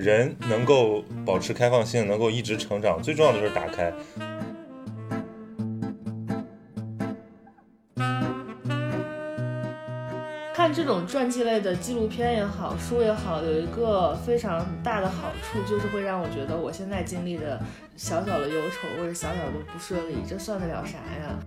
[0.00, 3.92] 人能够保持开放性，能够一直成长，最重要的就是打开。
[10.54, 17.60] 看这种传记类的纪录片也好，书也好，有一个非常大的好处，就是会让我觉得我现在经历的
[17.94, 21.38] 小小的忧愁或者小小的不顺利，这算得了啥呀？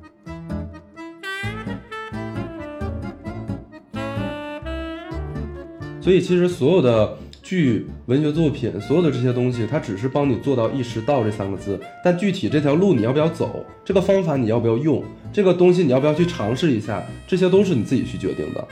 [6.02, 7.18] 所以其实所有的
[7.54, 11.80] 剧、文学作品，所有的这些东西，它只是帮你做到意识到这三个字。
[12.04, 18.68] 但具体这条路你要不要走，这个方法你要不要用，这个东西你要不要去尝试一下，这些都是你自己去决定的。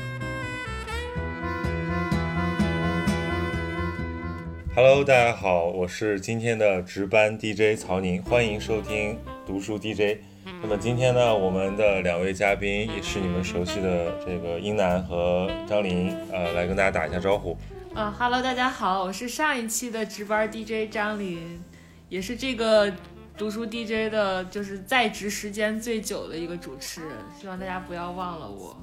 [4.75, 10.17] Hello，大家好，我是今天的值班 DJ 曹宁，欢迎收听读书 DJ。
[10.63, 17.55] 那么今天呢，我们的两位嘉宾也是你们熟悉的这个英男和张琳，呃，来跟大家打一下招呼。
[17.93, 21.61] 啊哈喽，大家好，我是上一期的值班 DJ 张琳，
[22.07, 22.89] 也是这个
[23.37, 28.77] 读书 DJ 的，就是在职时间最久的一个主持人，希望大家不要忘了我。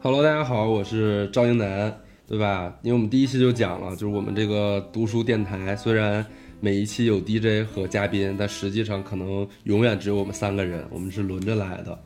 [0.00, 1.96] Hello，大家好，我是赵英男，
[2.26, 2.74] 对吧？
[2.82, 6.26] 因为我们第一期就讲了，就是我们这个读书电台，虽然
[6.60, 11.96] 每一期有 DJ 和嘉宾，但实际上可能永远只有我们三个人，我们是轮着来的。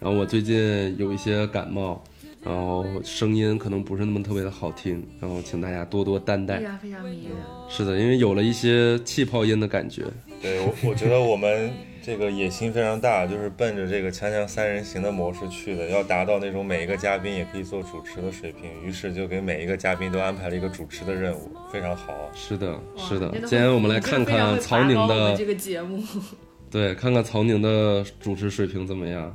[0.00, 2.02] 然后我最近有一些感冒，
[2.44, 6.64] 然后声音可能不是那么特别的好听，然后请大家多多担待非。
[6.64, 7.32] 常非常迷人。
[7.68, 10.04] 是的，因为有了一些气泡音的感觉。
[10.42, 11.70] 对我， 我觉得我们
[12.02, 18.70] 这个野心非常大，就是奔着这个锵锵三人行的模式去的，要达到那种每一个嘉宾也可以做主持的水平。
[18.86, 22.12] 于是就给每一个嘉宾都安排了一个主持的任务，非常好。
[22.34, 26.02] 是的，是的今天我们来看看曹宁的这，个节目。
[26.70, 29.34] 对，看看曹宁的主持水平怎么样。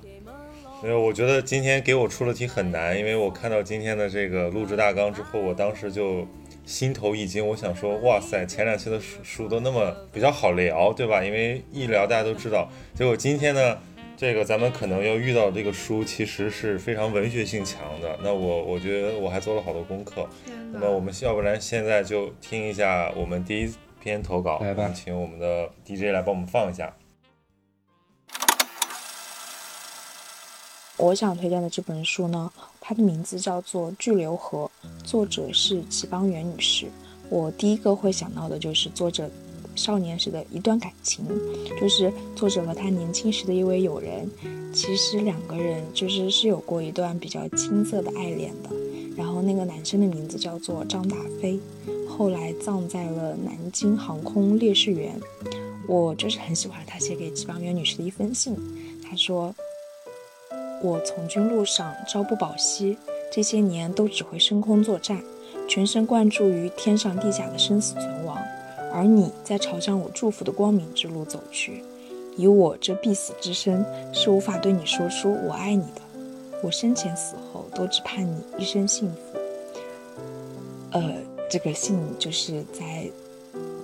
[0.82, 6.26] 没有，我觉得今天给我出的题很难，因为我看到今天的这个录制大纲之后，我当时就
[6.66, 11.22] 心头一惊，我想说，哇塞，前两期的书书都那么比较好聊，对吧？
[11.22, 13.78] 因为一聊大家都知道，结果今天呢，
[14.16, 18.18] 这个咱们可能要遇到这个书，其实是非常文学性强的。
[18.24, 26.96] 那我我觉得我还做了好多功课，天那么我们要不然现在就听一下我们第一篇投稿，来吧请我们的 DJ 来帮我们放一下。
[31.00, 32.52] 我想推荐的这本书呢，
[32.82, 34.70] 它的名字叫做《巨流河》，
[35.06, 36.88] 作者是齐邦媛女士。
[37.30, 39.30] 我第一个会想到的就是作者
[39.78, 41.26] 少年时的一段感情，
[41.80, 44.30] 就是作者和他年轻时的一位友人，
[44.74, 48.70] 其实两个人就是是有过一段比较青涩的爱恋的。
[49.16, 51.58] 然后那个男生的名字叫做张大飞，
[52.10, 55.18] 后来葬在了南京航空烈士园。
[55.88, 58.54] 我就是很喜欢他写给齐邦媛女士的一封信，
[59.02, 59.56] 他说。
[60.82, 62.98] 我从军路上朝不保夕，
[63.32, 65.22] 这些年都只会升空作战，
[65.68, 68.38] 全神贯注于天上地下的生死存亡。
[68.92, 71.84] 而你在朝向我祝福的光明之路走去，
[72.36, 76.02] 以我这必死之身，是无法对你说出我爱你的。
[76.64, 79.18] 我生前死后都只盼你一生幸福。
[80.92, 81.14] 呃，
[81.52, 83.08] 这个信就是在，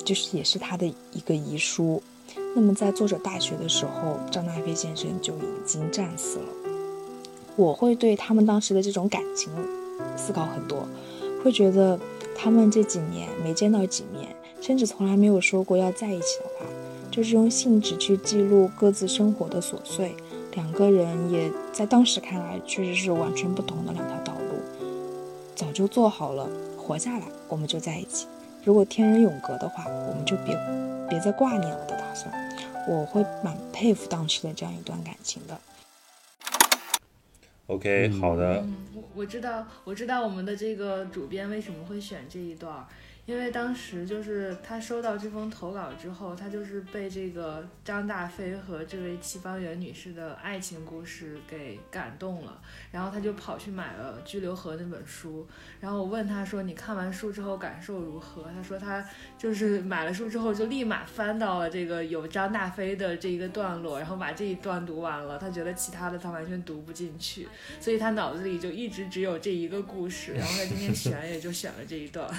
[0.03, 2.01] 就是也是他的一个遗书。
[2.55, 6.45] 那么在作者大学的时候，张大飞先生就已经战死了。
[7.55, 9.51] 我会对他们当时的这种感情
[10.17, 10.85] 思考很多，
[11.43, 11.97] 会觉得
[12.35, 16.65] 他们这几年没见到几面，甚至从来没有说过要在一起的话，
[17.09, 20.15] 就是用信纸去记录各自生活的琐碎。
[20.53, 24.55] 两个人也在当时看来确实是完全不同的两条道路，
[25.53, 28.25] 早就做好了活下来我们就在一起，
[28.63, 30.57] 如果天人永隔的话，我们就别
[31.09, 32.33] 别再挂念了的打算。
[32.87, 35.57] 我会蛮佩服当时的这样一段感情的。
[37.67, 42.85] OK，好的，嗯，我我知道，我知道我们的这个主编为什么会选这一段儿，
[43.25, 55.47] 因为当时就是他收到这封投稿之后，他就是被这个张大飞和这位齐方圆女士的爱情故事给感动了，然后他就跑去买了《居留河》那本书，
[55.79, 59.03] 然后我问他说：“你看完书之后感受如何？”他说他
[59.39, 67.47] 就是买了书之后就立马翻到了这个有张大飞的这一个段落，然后把这一段读完了，他觉得其他的他完全读不进去。
[67.79, 72.29] 所以他脑子里就一直只有这一个故事，然后他今天选也就选了这一段。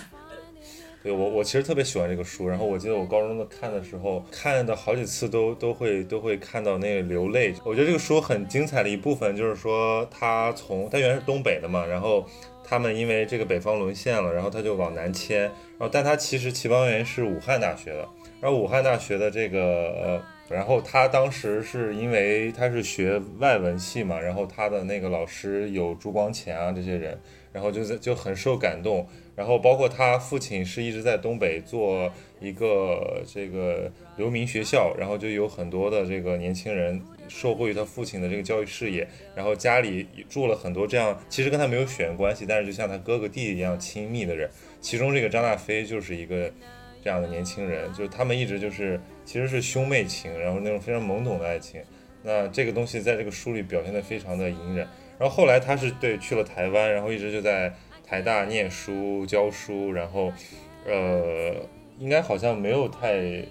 [1.06, 7.55] 对我我其实特别喜欢这个书，然后我记得我高中的看的时候，看的好几次都都会都会看到那个流泪。
[7.64, 12.26] 我觉得这个书很精彩的一部分就是说，他从他原来是东北的嘛，然后
[12.64, 18.09] 他们因为这个北方沦陷了，然后他就往南迁，然后但他其实齐邦媛是武汉大学的，
[18.41, 27.17] 然后武汉大学的这个呃然后他当时是因为他是学外文系嘛，然后他的那个老师有朱光潜啊这些人，
[27.56, 29.08] 然后就在就很受感动。
[29.35, 39.08] 然后包括他父亲是一直在东北做一个这个留民学校，然后就有很多的这个年轻人受惠于他父亲的这个教育事业。
[39.35, 44.50] 然后家里住了很多这样，其实跟他没有血缘关系，但是就像他哥哥弟弟一样亲密的人。
[44.82, 46.52] 其中这个张大飞就是一个
[47.02, 51.81] 这样的年轻人，就是他们一直就是其实是兄妹情，然后那种非常懵懂的爱情。
[52.23, 54.87] 那这个东西在这个书里表现得非常的隐忍。
[55.18, 57.72] 然后后来他是对去了台湾，然后一直就在。
[58.08, 60.32] 台大念书教书，然后，
[60.86, 61.52] 呃，
[61.98, 63.44] 应该好像没有太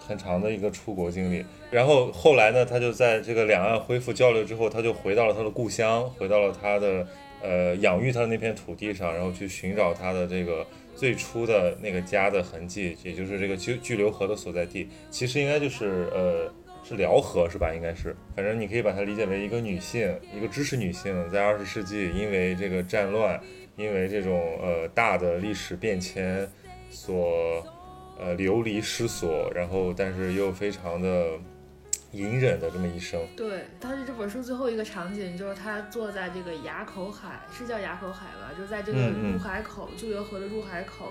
[0.00, 1.44] 很长的一个出国经历。
[1.70, 7.06] 然后后来呢，他就在这个两岸恢复交流之后，他就回到了他的故乡，回到了他的
[7.42, 10.66] 呃养育他的那片土地上，然后去寻找他的这个
[10.96, 14.88] 最初的那个家的痕迹，也就是这个巨巨流河的所在地。
[15.10, 16.50] 其实应该就是呃
[16.82, 17.72] 是辽河是吧？
[17.74, 23.40] 应该是，反正你可以把它理解为一个女性，一个知识女性，在二十世纪因为这个战乱。
[23.74, 26.46] 因为这种呃大的历史变迁
[26.90, 27.66] 所
[28.20, 31.26] 呃流离失所，然后但是又非常的
[32.10, 33.18] 隐忍的这么一生。
[33.34, 38.52] 对，当时这本书最后一个场景，就是他坐在这个崖口海，是叫崖口海吧？
[38.56, 41.10] 就在这个入海口，巨流河的入海口，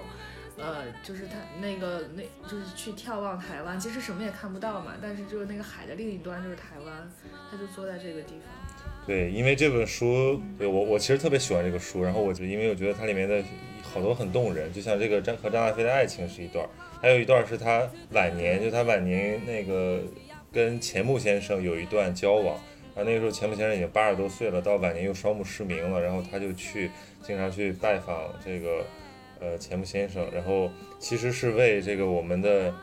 [0.62, 7.12] 呃，就是他那个那就是去眺望台湾，其实什么也看不到嘛，但是就是那个海的另一端就是台湾，
[7.50, 8.76] 他就坐在这个地方。
[9.08, 13.44] 对，因为这本书，对我我其实特别喜欢这个书，然后我就因为我觉得它里面的
[13.82, 16.64] 好多很动人，就像这个张和张大飞的爱情是一段，
[17.02, 20.00] 还有一段是他晚年，就他晚年那个
[20.54, 22.60] 跟钱穆先生有一段交往，
[22.96, 26.92] 然后那个时候钱穆先生已经八十多岁了，到晚年又双目失明了，然后他就去
[27.24, 28.86] 经常去拜访这个
[29.42, 32.74] 呃钱穆先生，然后其实是为这个我们的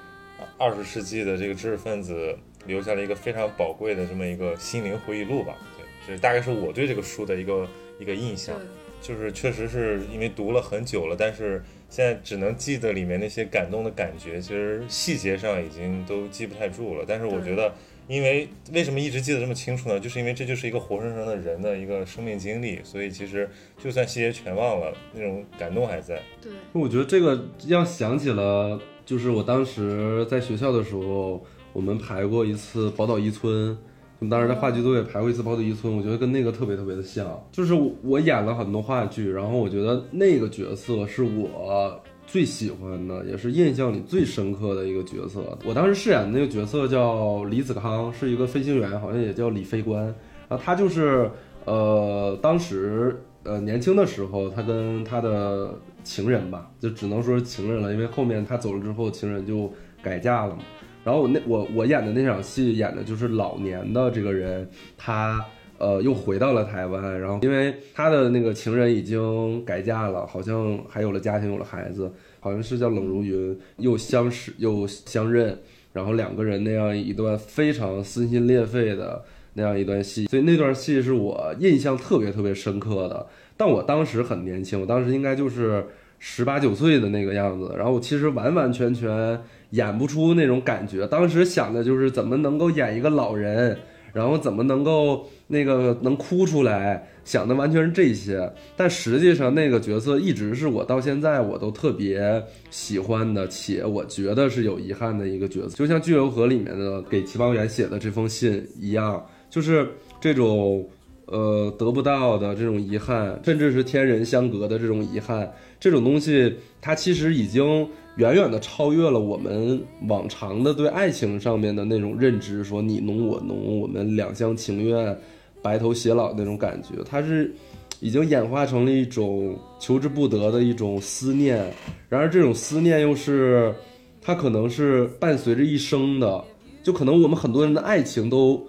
[0.59, 5.57] 二十世纪的这个知识分子留下了一个非常宝贵的这么一个心灵回忆录吧。
[5.77, 7.67] 对这大概是我对这个书的一个
[7.99, 8.55] 一个印象，
[9.01, 17.05] 就是确实是因为读了很久了，但是现在只能记得里面那些感动的感觉，其实细节上已经都记不太住了。
[17.07, 17.73] 但是我觉得，
[18.09, 20.01] 因为为什么一直记得这么清楚呢？
[20.01, 26.21] 就是因为这就是一个活生生的人的一个生命经历，所以其实就算细节全忘了，那种感动还在。
[26.41, 33.77] 对，我觉得这个让想起了，就是我当时在学校的时候，我们排过一次宝岛一村。
[34.21, 37.41] 我们当时在话剧组也排过一次《宝岛一村》，我觉得跟那个特别特别的像。
[37.53, 37.73] 就是
[38.03, 45.59] 我演了很多话剧，然后我觉得那个角色是我最喜欢的，也是印象里最深刻的一个角色。
[45.65, 50.05] 我当时饰演的那个角色叫李子康，是一个飞行员，好像也叫李飞官。
[50.47, 51.31] 然后他就是，
[51.65, 59.73] 呃，当时呃年轻的时候，他跟他的情人吧，就只能说是情人了，因为后面他走了之后，情人就
[60.03, 60.63] 改嫁了嘛。
[61.05, 65.43] 然后我那我我演的那场戏演的就是老年的这个人，他
[65.79, 75.59] 呃又回到了台湾，然后因为他的那个情人已经改嫁了，好像还有了家庭，有了孩子，好像是叫冷如云，又相识又相认，
[75.93, 79.23] 然后两个人那样一段非常撕心裂肺的
[79.55, 83.27] 那样一段戏，所以那段戏是我印象特别特别深刻的。
[83.57, 85.85] 但我当时很年轻，我当时应该就是
[86.19, 89.41] 十八九岁的那个样子，然后其实完完全全。
[89.73, 93.77] 演不出那种感觉，当时想的就是怎么能够演一个老人，
[94.15, 98.49] 然后怎么能够那个能哭出来，想的完全是这些。
[98.77, 105.75] 但实际上那个角色一直是我到现在我都特别喜欢的，且我觉得是有遗憾的一个角色。
[105.75, 109.89] 就像《巨流河》里面的给齐邦媛写的这封信一样，就是
[110.21, 110.87] 这种
[111.27, 117.89] 呃得不到的这种遗憾，甚至是天人相隔的这种遗憾，这种东西它其实已经。
[118.19, 125.17] 远远的超越了我们往常的对爱情上面的那种认知，说你浓我浓，我们两厢情愿，
[125.63, 127.53] 白头偕老那种感觉，它是
[128.01, 131.73] 已经演化成了一种求之不得的一种思念。
[132.09, 133.75] 然而这种思念又是，
[134.21, 136.45] 它可能是伴随着一生的，
[136.83, 138.67] 就可能我们很多人的爱情都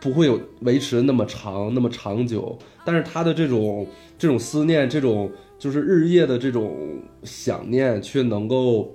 [0.00, 3.86] 不会有维持那么长那么长久，但是他的这种
[4.18, 5.30] 这种思念这种。
[5.60, 6.74] 就是日夜的这种
[7.22, 8.90] 想念，却能够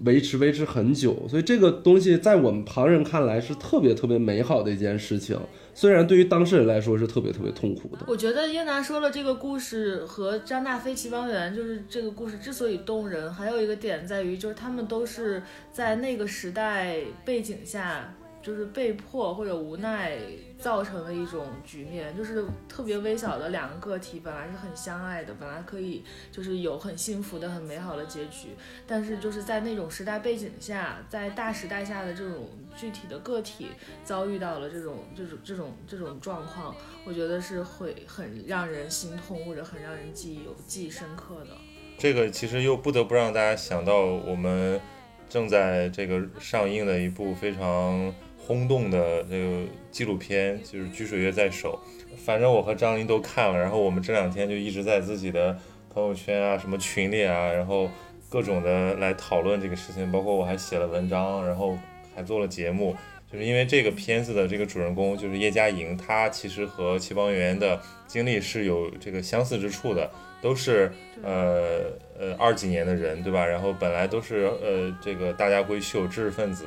[0.00, 5.34] 维持维持很久，所以这个东西在我们旁人看来是特别特别美好的一件事情，
[5.74, 8.04] 虽然对于当事人来说是特别特别痛苦的。
[8.06, 18.14] 我觉得英达说了这个故事和张大飞、齐邦媛，就是这个故事之所以动人，还有一个点在于，就是他们都是在那个时代背景下
[18.50, 20.18] 就是被迫或者无奈
[20.58, 26.02] 造成的一种局面，就是特别微小的两个个体本来是很相爱的，本来可以
[26.32, 28.48] 就是有很幸福的、很美好的结局，
[28.88, 33.68] 但是就是在那种时代背景下，在大时代下的这种具体的个体
[34.02, 36.74] 遭遇到了这种这种这种这种状况，
[37.06, 41.56] 我觉得是会很让人心痛或者很让人记忆有记忆深刻的。
[41.96, 44.80] 这个其实又不得不让大家想到我们
[45.28, 48.12] 正在这个上映的一部非常。
[48.50, 51.78] 轰动的那个纪录片就是《掬水月在手》，
[52.16, 55.56] 反正我和张琳都看了，然后我们这两天就一直在自己的
[55.94, 57.88] 朋友圈啊、什么群里啊，然后
[58.28, 61.78] 各种的来讨论这个事情，包括我还写了文章，然后
[62.12, 62.96] 还做了节目，
[63.32, 70.10] 就是因为这个片子的这个主人公就是叶嘉莹，她其实和齐邦媛的经历是有这个相似之处的，
[70.42, 70.90] 都是
[71.22, 71.82] 呃
[72.18, 73.46] 呃二几年的人，对吧？
[73.46, 76.64] 然后本来都是呃这个大家闺秀、知识分子，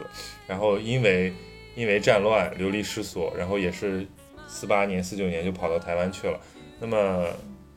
[0.47, 1.33] 然后因为
[1.75, 4.05] 因为战乱流离失所，然后也是
[4.47, 6.39] 四八年、四九年就跑到台湾去了。
[6.79, 7.27] 那么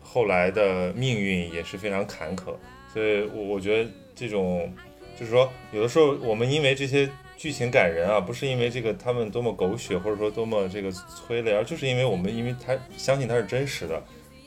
[0.01, 2.55] 后来的命运也是非常坎坷，
[2.93, 4.73] 所以我我觉得这种
[5.19, 14.03] 就是说，有的时候我们因为这些剧情感人啊，不是因为这个他们多么狗血，或者说多么这个催泪，而就是因为我们因为他相信他是真实的，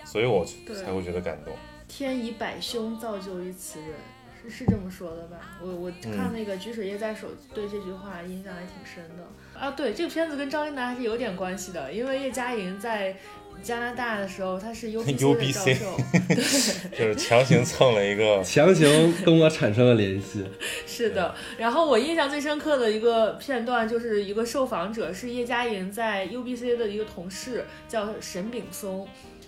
[0.05, 1.53] 所以我才会觉得感动。
[1.87, 3.89] 天以百凶造就于此人。
[4.41, 5.37] 是是这么说的吧？
[5.61, 9.71] 我我看那个《掬水夜在手》，对这句话印象还挺深的啊。
[9.71, 13.15] 对，这个片子跟张一楠还是有点关系的，因为叶嘉莹在
[13.61, 15.97] 加拿大的时候，他是 UBC 的教授，
[16.91, 20.45] 对， 就是强行蹭了一个，强行跟我产生了联系。
[20.87, 29.05] 是的，然后我印象最深刻的一个片段，就是一个受访者是叶嘉莹在 UBC 的一个同事，叫沈炳松，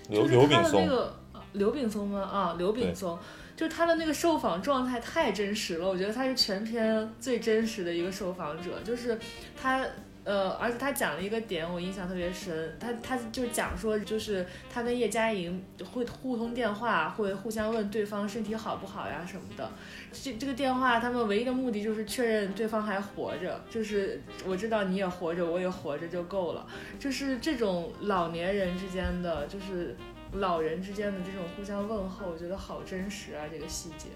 [0.10, 1.10] 刘刘炳松，
[1.54, 2.22] 刘炳松吗？
[2.22, 3.18] 啊，刘炳松。
[3.62, 8.82] 就他的那个受访状态太真实了，我觉得他是全片最真实的一个受访者。
[8.84, 9.16] 就是
[9.56, 9.86] 他，
[10.24, 12.76] 呃，而且他讲了一个点，我印象特别深。
[12.80, 15.64] 他他就讲说，就是他跟叶嘉莹
[15.94, 19.70] 会互通电话，会互相问对方身体好不好呀什么的。
[20.12, 26.66] 这这个电话，他们唯一的目的就是确认对方还活着，就是我知道你也活着，我也活着就够了。
[26.98, 29.96] 就是这种老年人之间的，就是。
[30.34, 33.44] 老人之间的这种互相问候，我觉得好真实啊！
[33.52, 34.08] 这个细节。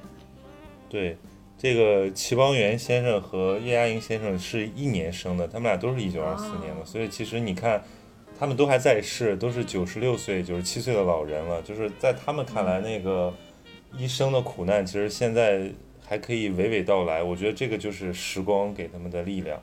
[0.88, 1.18] 对，
[1.58, 7.84] 这个齐邦媛先生和叶嘉莹先生是一年生的，他们俩都是一九二四年的，所以其实你看，
[8.40, 11.62] 他们都还在世，都是九十六岁、九十七岁的老人了。
[11.64, 13.34] 就是在他们看来，那个
[13.98, 15.70] 一生的苦难，其实现在
[16.06, 17.22] 还可以娓娓道来。
[17.22, 19.62] 我觉得这个就是时光给他们的力量。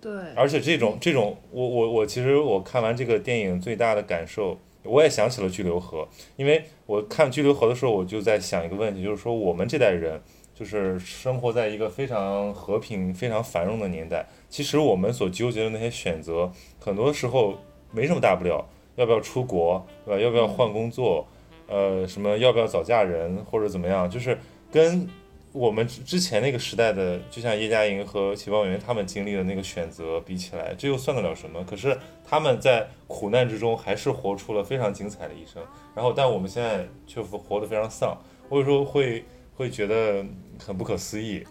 [0.00, 0.12] 对。
[0.36, 4.60] 而且这种这种，我我我其实我看完这个电影最大的感受。
[4.84, 10.20] 我也想起了巨流河，因为我看巨流河的时候，我就在想一个问题，就是说我们这代人
[10.54, 17.58] 就是生活在一个非常和平、非常繁荣的年代，其实我们所纠结的那些选择，很多时候
[17.90, 20.20] 没什么大不了，要不要出国，对吧？
[20.20, 21.26] 要不要换工作，
[21.66, 24.38] 呃，什么要不要早嫁人或者怎么样，就是
[24.70, 25.08] 跟。
[25.52, 31.62] 我们之前那个时代的，就像叶嘉莹和齐邦媛他们经历的那个选择比起来，这又算得了什么？
[31.64, 35.62] 可是他们在苦难之中，还是活出了非常精彩的一生。
[35.94, 38.16] 然后，但我们现在却活得非常丧，
[38.48, 40.24] 或者说会会觉得
[40.58, 41.44] 很不可思议。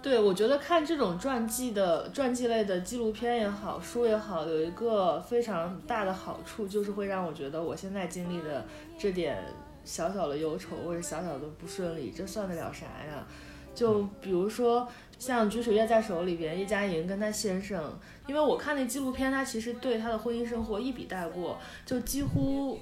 [0.00, 8.64] 对，我觉得看这种传记的传记类的纪录片也好，书也好，有一个非常大的好处，就是会让我觉得我现在经历的
[8.98, 9.44] 这点。
[9.84, 13.26] 小小的忧愁或者小小的不顺利，这算得了啥呀？
[13.74, 14.88] 就比如说
[15.18, 22.78] 像《举水月在手》里边，叶嘉莹跟她先生，因为我看那纪录片，她其实对她的婚姻生活一笔带过，就几乎。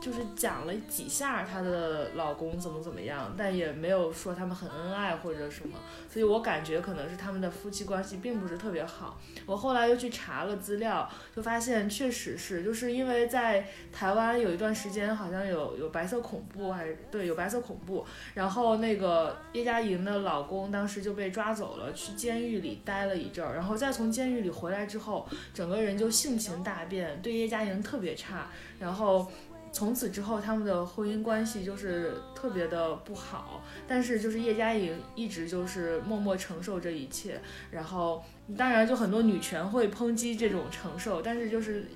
[0.00, 5.76] 就是讲了几下她的老公怎么怎么样，但也没有说他们很恩爱或者什么，
[6.10, 9.18] 所以我感觉可能是他们的夫妻关系并不是特别好。
[9.46, 29.30] 我后来又去查了资料，就发现确实是，就是因为在台湾有一段时间好像有有白色恐怖，还是对有白色恐怖，然后那个叶嘉莹的老公当时就被抓走了，去监狱里待了一阵儿，然后再从监狱里回来之后，整个人就性情大变，对叶嘉莹特别差，然后。
[29.70, 33.62] 从此之后，他们的婚姻关系就是特别的不好。
[33.86, 37.40] 但是，就是叶嘉莹一直就是默默承受这一切。
[37.70, 38.24] 然后，
[38.56, 41.86] 当然就很多女权会抨击这种承受，但是就是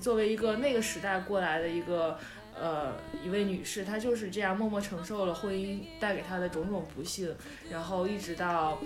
[0.00, 2.18] 作为一个那个时代过来的一个
[2.54, 2.94] 呃
[3.24, 7.34] 一位女士，她就是这样默默承受了婚姻带给她的种种不幸。
[7.70, 8.78] 然后一直到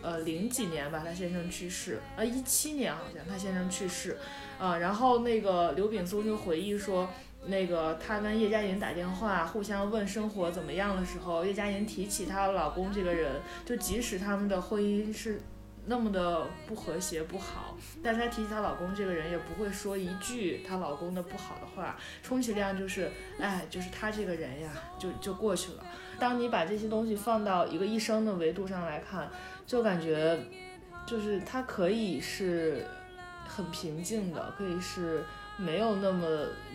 [0.00, 4.16] 呃零几年吧，她先生去世，呃一七年好像她先生去世，
[4.58, 7.08] 啊，然后那个刘炳松就回忆说。
[7.48, 15.40] 那个她跟叶嘉莹打电话，互相问生活怎么样的时候，叶嘉莹提起她老公这个人，就即使他们的婚姻是
[15.86, 25.84] 那么的不和谐不好，但是她提起她老公这个人，也不会说一句她老公的不好的话，充其量就是，哎，就是他这个人呀，就就过去了。
[26.18, 29.30] 当你把这些东西放到一个一生的维度上来看，
[29.66, 30.38] 就感觉，
[31.06, 32.84] 就是他可以是
[33.46, 35.24] 很平静的，可以是
[35.58, 36.26] 没有那么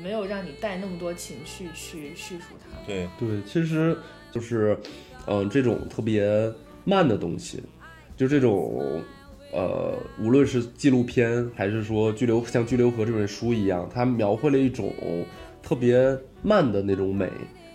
[0.02, 2.78] 没有让你带那么多情绪去叙述它。
[2.86, 3.98] 对，对，其实
[4.32, 4.78] 就是，
[5.26, 6.52] 嗯、这种特别
[6.84, 7.64] 慢的东西，
[8.18, 9.02] 就这种，
[9.54, 14.94] 呃，无论是纪录片还是说《巨流》像《巨流河》这本书一样，它描绘了一种
[15.62, 17.30] 特别慢的那种美。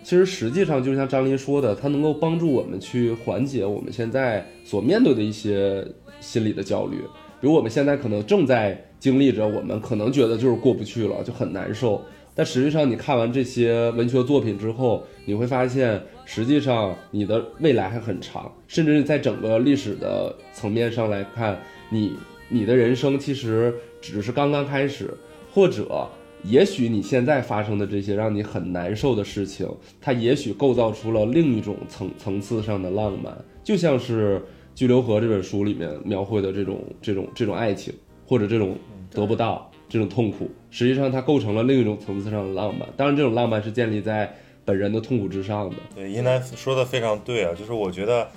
[0.05, 5.87] 其实实际上就像张林说的，它能够帮助我们去缓解我们现在所面对的一些
[6.21, 6.99] 心理的焦虑。
[7.41, 12.03] 比如我们现在可能正在经历着，我们可能觉得就是过不去了，就很难受。
[12.35, 22.13] 但实际上，你看完这些文学作品之后，你会发现，实际上你的未来还很长，甚至在整个历史的层面上来看，你
[22.49, 25.13] 你的人生其实只是刚刚开始，
[25.53, 26.09] 或者
[26.45, 29.69] 也许你现在发生的这些让你很难受的事情，
[30.01, 34.37] 它也许构造出了另一种层层次上的浪漫，就像是
[34.77, 37.93] 《巨流河》这本书里面描绘的这种这种这种爱情，
[38.29, 38.77] 或者这种
[39.11, 39.69] 得不到。
[39.91, 42.87] 这种痛苦，实际上它构成了另一种层次上的浪漫。
[42.95, 44.31] 当然，这种浪漫是建立在
[44.63, 45.77] 本人的痛苦之上的。
[45.95, 48.29] 对，一楠说的非常对啊，就是我觉得，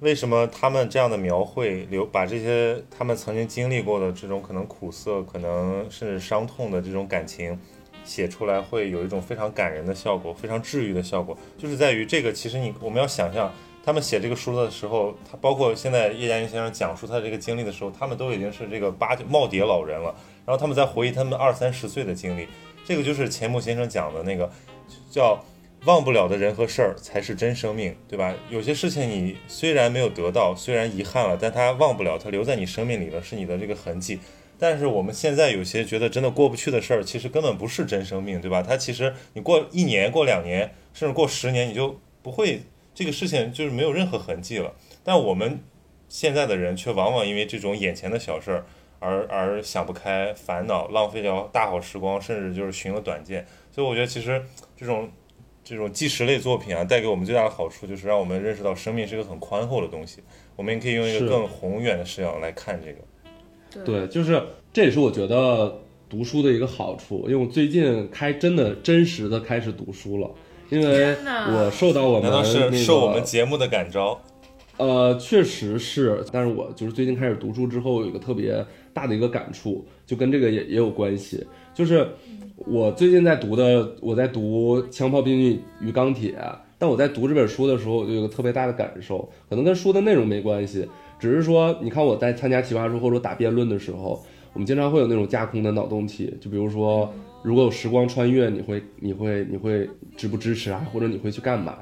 [0.00, 7.58] 为什么他们这样的描绘，留把这些他们曾经经历过的这种可能苦涩，可能甚至伤痛的这种感情，
[8.02, 13.52] 写出来会有一种非常感人的效果，非常治愈的效果，就是在于这个，其实你我们要想象。
[13.84, 20.14] 他们写这个书的时候，他包括现在叶嘉莹先生讲述他这个经历的时候，他们都已经是这个八九耄耋老人了。
[20.46, 22.48] 然后他们在回忆他们二三十岁的经历，
[22.86, 24.50] 这个就是钱穆先生讲的那个
[25.10, 25.44] 叫
[25.84, 28.34] 忘不了的人和事儿才是真生命，对吧？
[28.48, 34.18] 有些事情你虽然没有得到，虽然遗憾了，但他忘不了，他留在你生命里的，是你的这个痕迹。
[34.58, 38.62] 但是我们现在有些觉得真的过不去的事儿，其实根本不是真生命，对吧？
[38.62, 42.62] 它其实你过一年、过两年，甚至过十年，你就不会
[42.94, 44.72] 这个事情就是没有任何痕迹了。
[45.02, 45.60] 但我们
[46.08, 48.64] 现在的人却往往因为这种眼前的小事儿。
[49.00, 53.46] 而而想不开，烦恼，浪费掉大好时光，甚至就是寻了短见。
[53.70, 54.42] 所以我觉得，其实
[54.74, 55.10] 这种
[55.62, 60.22] 这种纪实类作品啊，带给我们最大的好处就是让我们认识到生命是一个很宽厚的东西。
[60.56, 63.84] 我们也可以用一个更宏远的视角来看这个。
[63.84, 70.30] 对，就是这也是我觉得读书的一个好处，因为我最近开真的真实的开始读书了，
[70.70, 74.20] 因为我受到我们、那个、难道是受我们节目的感召？
[74.76, 81.46] 呃，确实是，但是我就是最近开始读书之后，有一个特别大的一个感触，就跟这个也也有关系。
[81.72, 82.08] 就是
[82.56, 86.32] 我最近在读的，我在读《枪炮、兵器与钢铁》，
[86.76, 90.88] 但我在读这本书的时候，我就有个特别大的感受，可能跟书的内容没关系，
[91.20, 94.20] 只是说，你看我在参加奇葩说或者打辩论的时候，
[94.52, 97.12] 我们经常会有那种架空的脑洞题，就比如说，
[97.44, 101.76] 如果有时光穿越，你会你会你会支不支持啊，或者你会去干嘛？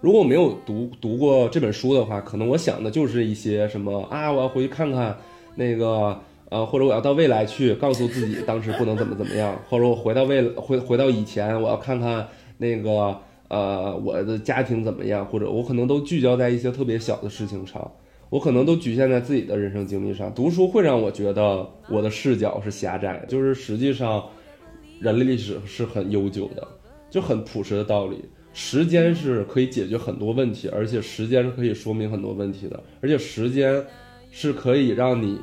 [0.00, 5.14] 如果我没有读读过这本书的话，可能我想的就是一些什么啊，我要回去看看
[5.54, 17.90] 那个呃，或者我要到未来去告诉自己当时不能怎么怎么样，或者我回到未回回到以前，我要看看那个呃我的家庭怎么样，或者我可能都聚焦在一些特别小的事情上，
[18.30, 20.32] 我可能都局限在自己的人生经历上。
[20.34, 24.24] 读书会让我觉得我的视角是狭窄，就是实际上
[25.00, 26.66] 人类历史是很悠久的，
[27.10, 28.24] 就很朴实的道理。
[28.52, 33.84] 时间是可以解决很多问题，而且时间是可以说明很多问题的，而且时间
[34.30, 35.38] 是可以让你，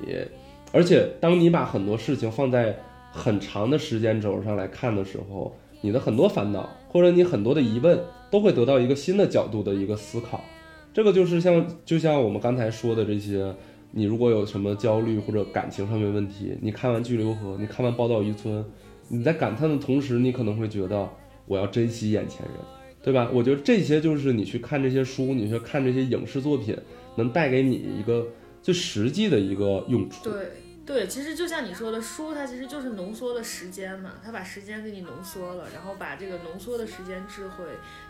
[0.71, 2.75] 而且当你把很多事情放在
[3.11, 7.99] 很长的时间轴上来看的时候，你的很多烦恼或者你很多的疑问
[8.31, 10.43] 都会得到一个新的角度的一个思考。
[10.91, 13.53] 这个就是像就像我们刚才说的这些，
[13.91, 18.63] 你如果有什么焦虑或者感情上面问题，你看完《巨流河》，你看完《报道渔村》，
[19.07, 21.09] 你在感叹的同时，你可能会觉得
[21.45, 22.55] 我要珍惜眼前人。
[23.03, 23.29] 对吧？
[23.33, 26.73] 我觉得这些就是你去看这些书，你去看这些影视作品，
[27.17, 28.25] 能带给你一个
[28.61, 30.23] 最实际的一个用处。
[30.23, 30.53] 对
[30.85, 37.65] 对，其实就像你说的，书它其实就是浓缩的时间嘛，它把时间给你浓缩了，然后把这个浓缩的时间智慧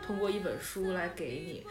[0.05, 1.63] 通过一本书来给你。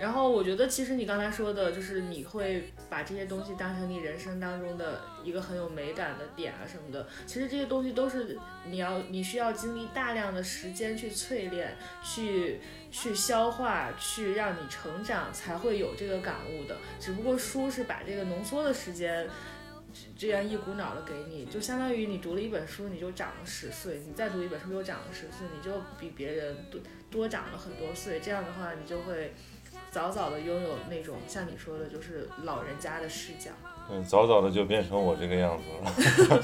[0.00, 7.06] 然后我觉得，其实你刚才说的，就是你会把这些东西当成你人生当中的一个很有美感的点啊什么的。
[7.26, 12.60] 其实这些东西都是你要你需要经历大量的时间去淬炼、去
[12.90, 16.78] 去消化、去让你成长，才会有这个感悟的。
[16.98, 19.28] 只不过书是把这个浓缩的时间。
[20.16, 28.20] 这样一股脑的给你，就相当于你读了一本书，你就长了十岁；你再读一本书又长了十岁，你就比别人多多长了很多岁。
[28.20, 29.34] 这样的话，你就会
[29.90, 33.50] 早早的拥有那种像你说的，就是老人家的视角。
[33.90, 35.64] 嗯，早早的就变成我这个样子
[36.28, 36.40] 了。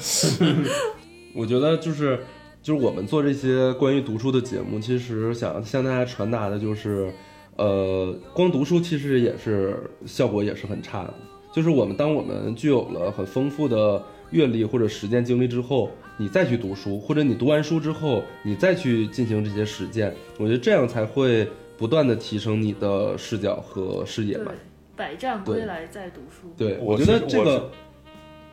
[1.33, 2.19] 我觉得就是
[2.61, 7.13] 就是我们做这些关于读书的节目，其实想向大家传达的就是，
[7.55, 11.13] 呃，光读书其实也是效果也是很差的。
[11.53, 24.53] 就是我们当我们具有了很丰富的阅历或者实践经历之后，你再去读书，或者你读完书之后，你再去进行这些实践，我觉得这样才会不断的提升你的视角和视野对吧。，
[24.95, 26.51] 百战归来再读书。
[26.57, 27.71] 对，我觉得这个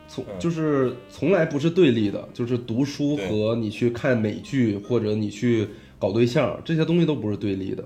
[0.07, 7.83] 从嗯就是从来不是对立的，就是读书和你去看美剧或者你去搞对象这些东西都不是对立的。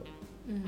[0.47, 0.61] 嗯，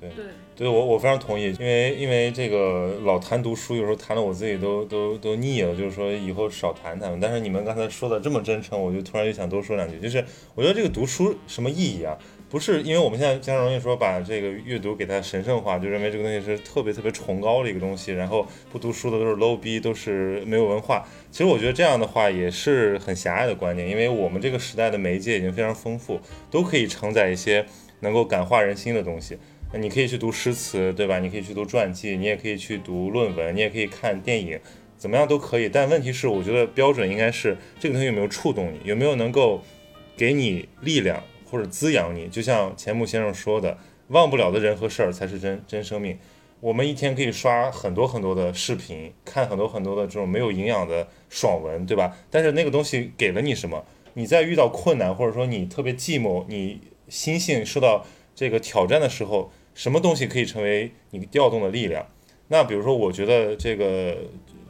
[0.00, 0.24] 对对，
[0.56, 7.20] 对我我非常同意，因为因为这个老谈读书，有时候谈的我自己都都都腻了，就是说以后少谈谈。
[7.20, 10.00] 但是你们刚才说的这么真诚，我就突然又想多说两句。
[10.00, 10.24] 就是
[10.56, 12.18] 我觉得这个读书什么意义啊？
[12.48, 21.04] 不是因为我们现在经常容易说把这个阅读给它神圣化，就认为这个东西是特别特别崇高的一个东西，然后不读书的都是 low 逼，都是没有文化。
[21.32, 27.66] 其实我觉得这样的话也是很狭隘的观点，因为我们这个时代的媒介已经非常丰富，都可以承载一些
[28.00, 29.36] 能够感化人心的东西。
[29.72, 31.18] 那你可以去读诗词，对吧？
[31.18, 34.56] 你可以去读传记，你也可以去读论文，你也可以看电影，
[34.96, 35.68] 怎么样都可以。
[35.68, 39.60] 但问题是，我觉得标准应该是这个东西有没有触动你，有没有能够
[40.16, 42.28] 给你力量或者滋养你。
[42.28, 43.78] 就像钱穆先生说的，
[44.08, 46.18] 忘不了的人和事儿才是真真生命。
[46.60, 52.16] 我们一天可以刷很多很多的视频，看很多很多的这种没有营养的爽文，对吧？
[52.30, 53.84] 但是那个东西给了你什么？
[54.14, 62.06] 你在遇到困难，或者说你特别寂寞，你心性受到这个挑战的时候，什么东西可以成为你调动的力量？
[62.48, 64.14] 那比如说，我觉得这个《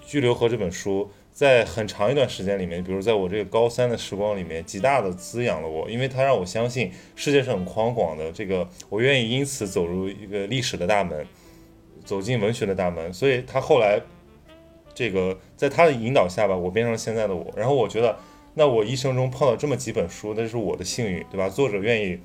[0.04, 11.26] 巨流河》这本书，在很长一段时间里面，比如在我这个高三的时光里面，极大的滋养了我，因为它让我相信世界是很宽广的，这个我愿意因此走入一个历史的大门，
[12.06, 13.12] 走进文学的大门。
[13.12, 14.00] 所以他后来，
[14.94, 17.52] 这个在他的引导下吧，我变成了现在的我。
[17.54, 18.16] 然后我觉得，
[18.54, 21.50] 那我一生中碰到这么几本书，那是我的幸运，对吧？
[21.50, 22.18] 作者愿意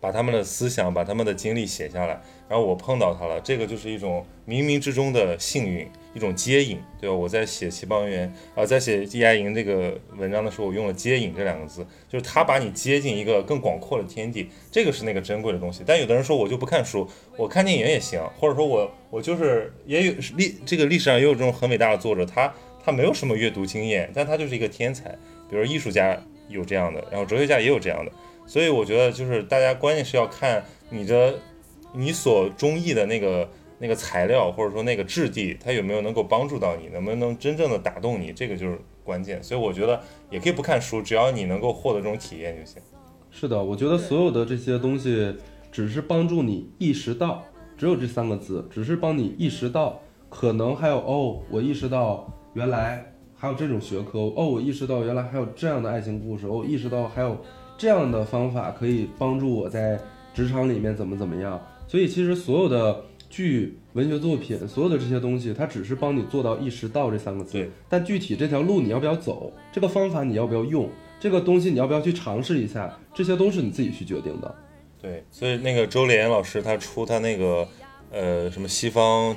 [0.00, 7.14] 把他们的思想、把他们的经历写下来，然后我碰到他了，这个就是一种冥冥之中的幸运，一种接引，对吧？
[7.14, 8.28] 我在写《齐邦媛》
[8.60, 15.82] 啊、在写《季亚营》这个文章的时候，我用了“接引”这两个字，就是他把你接进一个更广阔的天地，这个是那个珍贵的东西。
[15.86, 25.10] 但有的人说我就不看书，我看电影也行，或者说我我就是也有历这个历史上也有这种很伟大的作者，他他没有什么阅读经验，但他就是一个天才，
[25.50, 26.16] 比如艺术家
[26.48, 28.12] 有这样的，然后哲学家也有这样的。
[28.48, 31.38] 所以我觉得就是大家关键是要看你的
[31.92, 39.42] 你所中意的那个那个材料或者说那个质地，它有没有能够帮助到你，能不能真正的打动你，这个就是关键。
[39.42, 42.82] 所以我觉得也可以不看书，只要你能够获得这种体验就行。
[43.30, 45.36] 是的，我觉得所有的这些东西
[45.70, 47.44] 只是帮助你意识到，
[47.76, 57.38] 只有这三个字，只是帮你意识到，可能还有哦，我意识到原来还有这种学科，哦，我意识到原来还有这样的爱情故事，哦，意识到还有
[57.78, 59.98] 这样的方法可以帮助我在
[60.34, 61.58] 职场里面怎么怎么样。
[61.86, 70.88] 所以其实所有的剧、文学作品，所有的这些东西，它只是帮你做到意识到这三个字对，但具体这条路你要不要走，这个方法你要不要用，
[71.18, 74.54] 这个东西你要不要去尝试一下，这些都是你自己去决定的。
[75.00, 77.66] 对，所以那个周濂老师他出他那个
[78.10, 79.34] 呃什么西方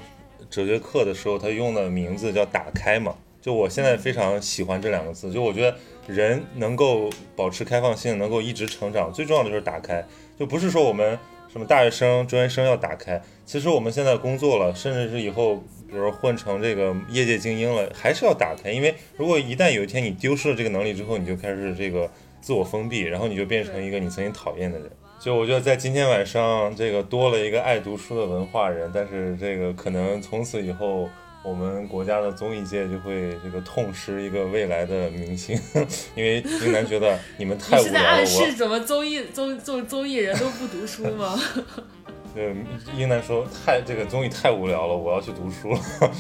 [0.50, 3.16] 哲学课的时候，他用的名字叫“打开”嘛。
[3.40, 5.76] 就我现在非常喜欢这两个字，就我觉得
[6.08, 10.06] 人能够保持开放性，能够一直成长，最重要的就是打开，
[10.38, 11.18] 就不是说我们
[11.52, 15.56] 什么大学生、专业生要打开，其实我们现在工作了，甚至是以后，
[15.88, 22.10] 比如说混成这个业界精英了，还是要打开，因为如果一旦有一天你丢失了这个能力之后，你就开始这个
[22.42, 24.90] 自我封闭，然后你就变成一个你曾经讨厌的人。
[25.20, 31.08] 就我觉得在今天晚上，这个多了一个爱读书的文化人，但是这个可能从此以后，
[31.44, 35.60] 我们国家的综艺界就会这个痛失一个未来的明星，
[36.16, 41.40] 因为英男觉得你们太 你是在无聊了，我暗示怎么综艺综综综艺人都不读书吗？
[42.34, 42.56] 对，
[42.96, 46.12] 英男说太这个综艺太无聊了，我要去读书了。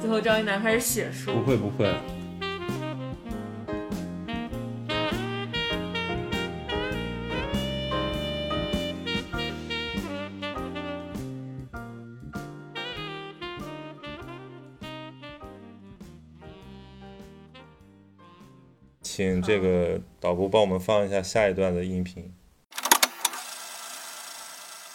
[0.00, 1.92] 最后张一楠开始写书不，会不会，
[19.20, 22.32] 请这个导播帮我们放一下下一段的音频。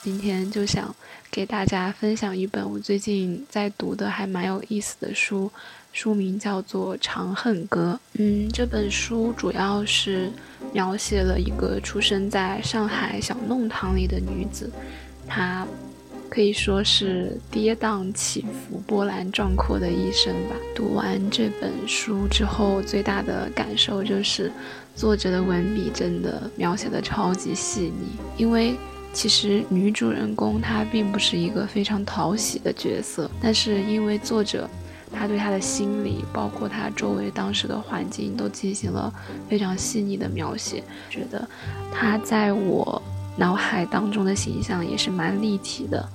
[0.02, 0.96] 今天就想
[1.30, 5.52] 给大家分享一本我最近在读的还蛮有意思的书，
[5.94, 8.00] 书名叫做《长恨歌》。
[8.20, 10.32] 嗯，这本书主要是
[10.74, 14.72] 描写了一个出生在上海小弄堂里的女子，
[15.28, 15.68] 他
[16.30, 20.56] 可以说是跌宕起伏、波澜壮阔的一生吧。
[20.76, 24.52] 读完这本书之后，最大的感受就是
[24.96, 28.18] 作者的文笔真的描写的超级细腻。
[28.38, 28.76] 因为
[29.14, 34.70] 其实女主人公她并不是一个非常讨喜的角色，但是因为作者。
[35.18, 39.14] 他对他的心理，包括他周围当时的环境，都进行了
[39.48, 40.84] 非常细腻的描写。
[41.10, 41.48] 觉得
[41.90, 43.02] 他在我
[43.38, 46.08] 脑海当中的形象也是蛮立体的。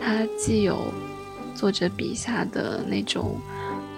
[0.00, 0.92] 他既有
[1.54, 3.38] 作者笔下的那种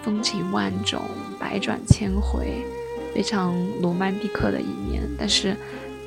[0.03, 1.01] 风情万种、
[1.39, 2.65] 百转千回、
[3.15, 5.57] 非常罗曼蒂克的一面，但是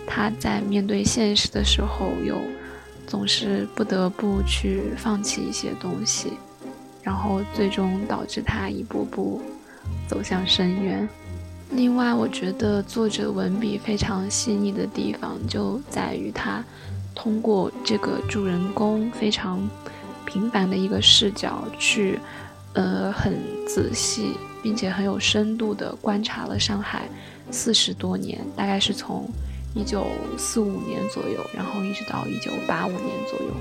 [0.06, 2.36] 他在面对现实的时候，又
[3.08, 6.34] 总是不得不去放弃一些东西。
[7.02, 9.42] 然后最终导致他一步步
[10.10, 11.08] 走向深渊。
[11.72, 16.64] 另外，我觉得作者文笔非常细腻的地方就在于他
[17.14, 19.68] 通过这个主人公非常
[20.26, 22.20] 平凡的一个视角去，
[22.74, 24.32] 呃，很仔细
[24.64, 27.10] 并且很有深度的观察了上海
[27.52, 29.30] 四十多年，大概是从
[29.76, 33.54] 一九四五年左右，然后一直到一九八五年左右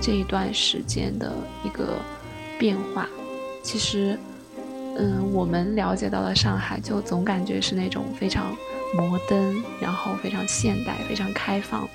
[0.00, 1.32] 这一段时间的
[1.64, 1.98] 一个。
[2.56, 3.08] 变化，
[3.64, 4.16] 其实，
[4.96, 8.56] 嗯，我们了解到的上海，就总感觉是那种非常
[8.94, 11.88] 摩登，然后非常现代、非常开放，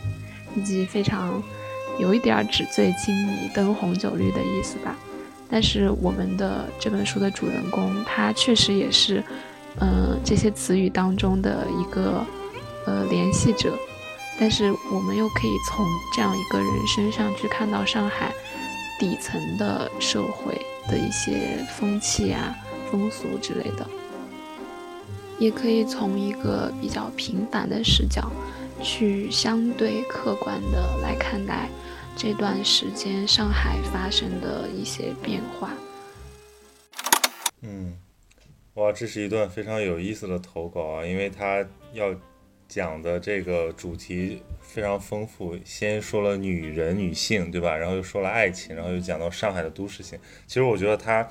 [0.56, 1.42] 以及非常
[1.98, 4.96] 有一点纸醉金迷、灯红酒绿的意思吧。
[5.50, 9.24] 但是，我们的这本书的主人公，他确实也是，
[9.80, 12.26] 嗯，这些词语当中的一个
[12.86, 13.74] 呃联系者。
[14.40, 15.86] 但是，我们又可以从
[16.16, 18.32] 这样一个人身上去看到上海。
[19.00, 20.54] 底层的社会
[20.90, 22.54] 的一些风气啊、
[22.92, 23.88] 风俗之类的，
[25.40, 28.32] 也可以从一个比较平凡的视角，
[28.82, 31.70] 去相对客观的来看待
[32.16, 35.72] 这段时间上海发生的一些变化。
[37.62, 37.98] 嗯，
[38.76, 42.16] 哇，这是一段非常有意思的投稿啊，因为他要
[42.68, 44.42] 讲的这个主题。
[44.62, 47.76] 非常丰富，先说了女人、女性，对吧？
[47.76, 50.20] 然后又说了爱情，然后又讲到上海的都市性。
[50.46, 51.28] 其实我觉得他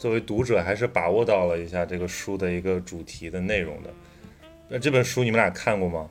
[0.00, 3.90] 作为读者还是把握到了一下这个书的一个主题的内容的。
[4.66, 6.08] 那这本书你们俩看过吗？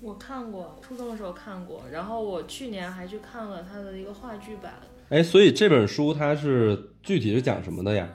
[0.00, 4.74] 我看过，初中的时候看过，然后我去年还去看了他的一个话剧版。
[5.08, 8.08] 哎，所以这本书它是具体是讲什么的呀？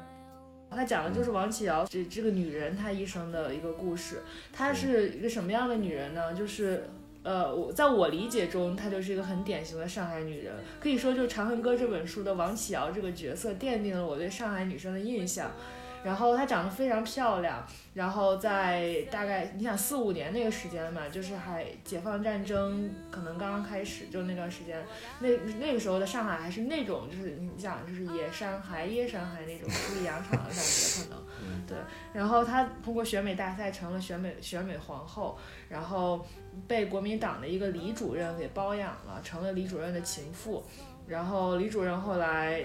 [0.71, 4.21] 它讲的就是王启尧这这个女人她一生的一个故事。
[4.53, 6.33] 她是一个什么样的女人呢？
[6.33, 6.89] 就是。
[7.23, 15.51] 呃，我在我理解中，她就是一个很典型的上海女人，可以说，就《长恨歌》这本书的王启尧这个角色，奠定了我对上海女生的印象。
[16.03, 24.83] 然后她长得非常漂亮，然后在大概你想四五年那个时间嘛，就是还解放战争可能刚刚开始，就那段时间，
[25.19, 31.21] 那那个时候的上海还是那种就是你想就是野山海野山海那种猪里洋场的感觉可能，
[31.67, 31.77] 对。
[32.13, 35.37] 然后她通过选美大赛成了选美选美皇后，
[35.69, 36.25] 然后。
[36.67, 40.63] 被国民党的一个李主任给包养了，成了李主任的情妇。
[41.07, 42.63] 然后李主任后来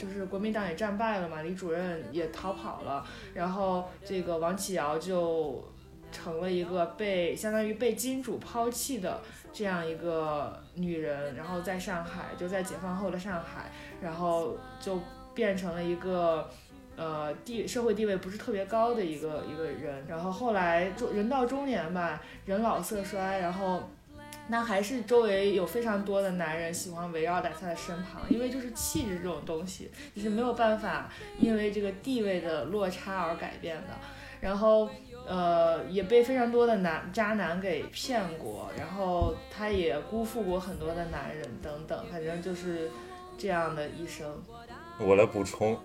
[0.00, 3.04] 就是国民党也战败了嘛，李主任也逃跑了。
[3.34, 5.62] 然后这个王启尧就
[6.10, 9.20] 成了一个被相当于被金主抛弃的
[9.52, 11.34] 这样一个女人。
[11.34, 14.98] 然后在上海，就在解放后的上海，然后就
[15.34, 16.48] 变成了一个。
[16.96, 23.88] 呃，地社会地位不是特别高的一个一个人，然后后来中人到中年吧，人老色衰，然后
[24.50, 31.08] 那还是周围有非常多的男人喜欢围绕在他的身旁，因为就是气质这种东西，就是没有办法
[31.38, 33.88] 因为这个地位的落差而改变的。
[34.40, 34.88] 然后
[35.26, 42.90] 呃，也被非常多的男渣男给骗过，然后他也辜负过很多的男人等等，反正就是
[43.38, 44.26] 这样的一生。
[44.98, 45.78] 我来补充。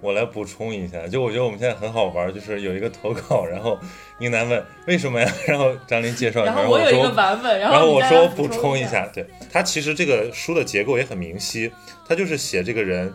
[0.00, 3.76] 我来补充一下，就我觉得我们现在很好玩，就是有一个投稿，然后
[4.20, 11.72] 英男问为什么呀， 然后张琳介绍一下，然后我有一个版本，然后我说补充一下，对他其实这个书的结构也很明晰，
[12.06, 13.12] 他就是写这个人，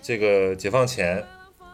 [0.00, 1.22] 这个解放前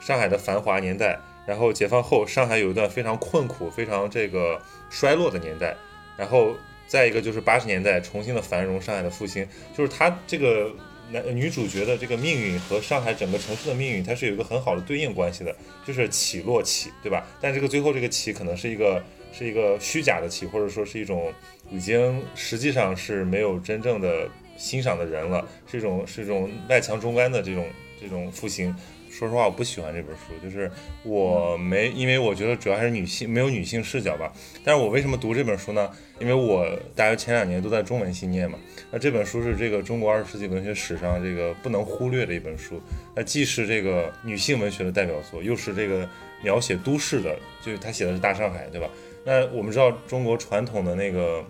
[0.00, 1.16] 上海的繁华年代，
[1.46, 5.76] 然后解放后上海有一段非常困苦、非常这个衰落的年代，
[6.16, 6.52] 然后
[6.88, 10.72] 再一个就是八十年代重新的繁荣，上海的复兴，就是他这个。
[11.10, 15.54] 男女主角的这个命运和上海整个城市的命运，它是有一个很好的对应关系的，
[15.86, 17.26] 就是起落起，对吧？
[17.40, 21.32] 但这个最后这个起可能是一个是一个虚假的起，或者说是一种
[21.70, 27.64] 已经实际上是没有真正的欣赏的人了，是一种是一种外强中干的这种
[28.00, 28.74] 这种复兴。
[29.18, 30.70] 说实话，我不喜欢这本书，就是
[31.02, 34.32] 我没，因为我觉得主要还是女性没有女性视角吧。
[34.62, 35.90] 但是我为什么读这本书呢？
[36.20, 38.56] 因为我大约前两年都在中文系念嘛。
[38.92, 42.80] 那这本书是这个中国二十世纪文学史上这个不能忽略的一本书。
[43.12, 46.08] 那既是这个女性文学的代表作，又是这个
[46.44, 48.88] 描写都市的，就是他写的是大上海，对吧？
[49.24, 51.44] 那我们知道中国传统的那个。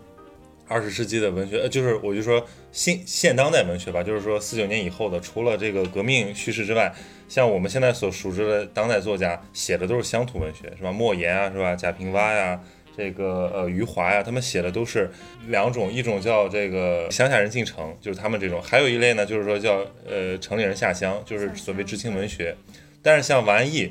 [0.68, 6.94] 二十世纪的文学，呃，就是我就说现现当代文学吧，就是说四九年以后的，除了这个革命叙事之外，
[7.28, 10.92] 像我们现在所熟知的当代作家写的都是乡土文学，是吧？
[10.92, 11.74] 莫言啊，是吧？
[11.74, 12.60] 贾平凹呀，
[12.96, 15.10] 这个呃余华呀，他们写的都是
[15.46, 22.54] 两种，一种叫这个乡下人进城，就是他们这种；还有一类呢，就是说叫呃城里人下乡，就是所谓知青文学。
[23.00, 23.90] 但是像王毅，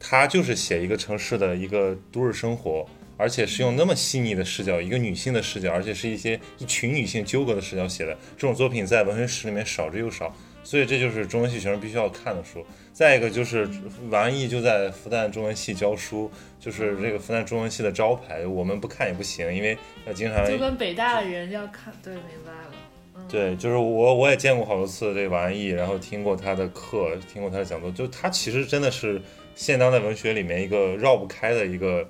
[0.00, 2.86] 他就是写一个城市的一个都市生活。
[3.18, 12.64] 而且是用那么细腻的视角，一个女性的视角，而且是一些一群女性纠葛的视角写的这种作品，在文学史里面少之又少，所以这就是中文系学生必须要看的书。
[12.92, 13.68] 再一个就是
[14.08, 19.76] 王安忆就在复旦中文系教书，就是这个复旦中文系的招牌，我们不看也不行，因为
[20.06, 23.28] 要经常就跟北大的人要看，对，明白了。
[23.28, 29.20] 对，就是我我也见过好多次这王安忆，然后听过他的课，听过他的讲座，就他其实真的是
[29.56, 32.08] 现当代文学里面一个绕不开的一个。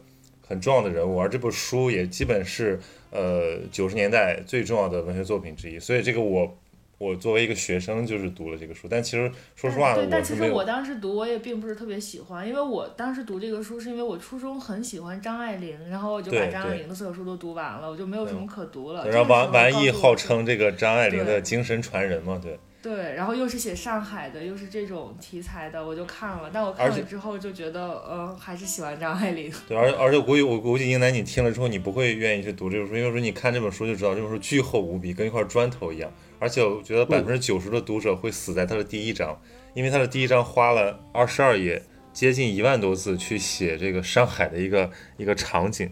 [0.48, 2.80] 很重要的人物，而这部书也基本是
[3.10, 6.56] 呃九十年代最重要的文学作品之一，所以这个我
[6.96, 19.08] 我作为一个学生就是读了这个书，但其实说实话，对，但其实我当时读我也并不是特别喜欢，因为我当时读这个书是因为我初中很喜欢张爱玲，然后我就把张爱玲的所有书都读完了，我就没有什么可读了。
[19.08, 22.58] 然后王王毅号称这个张爱玲的精神传人嘛，对。
[22.80, 26.48] 对，然后又是写上海的，又是这种题材的，我就看了。
[26.52, 29.52] 但我看了之后就觉得，呃，还是喜欢张爱玲。
[29.66, 36.08] 对，而而且我估计，我估计英男你听了之后，你不会愿意去读这本书，因为说你看这本书就知道，这本书巨厚无比，跟一块砖头一样。
[36.38, 39.36] 而且我觉得百分之九十的读者会死在他的第一章，
[39.74, 45.90] 因为他的第一章花了二十二页，接近一万多字去写这个上海的一个一个场景。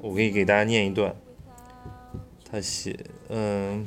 [0.00, 1.14] 我可以给大家念一段，
[2.50, 3.86] 他写，嗯。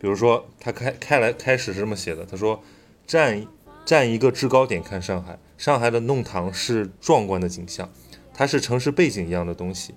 [0.00, 2.62] 比如说，他开开来开始是这么写的，他说
[3.06, 3.46] ：“站
[3.84, 7.90] 站一个制高点看上海，上海的弄堂是壮观的景象，
[8.32, 9.94] 它是城市背景一样的东西，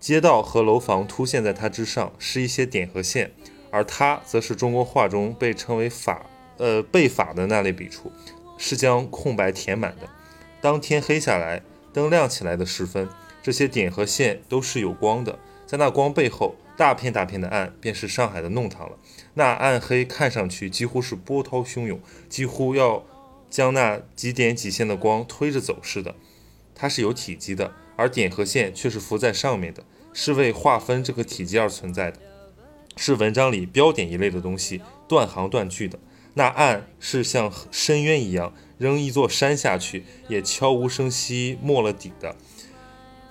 [0.00, 3.30] 街道和楼房凸现在它之上，是一些点和线，
[3.70, 8.10] 而它则是中国画中被称为法呃背法的那类笔触，
[8.58, 10.08] 是将空白填满的。
[10.60, 13.08] 当天黑下来，灯亮起来的时分，
[13.44, 18.98] 这些点和线都是有光的，在那光背后，大片大片的暗，便是上海的弄堂了。”
[19.34, 23.04] 那暗黑看上去几乎是波涛汹涌，几乎要
[23.48, 26.14] 将那几点几线的光推着走似的。
[26.74, 32.18] 它是有体积的，而点和线却是浮在上面的，是为划分这个体积而存在的，
[32.96, 35.98] 是文章里标点一类的东西，断行断句的。
[36.34, 42.36] 那暗是像深渊一样，扔一座山下去也悄无声息没了底的。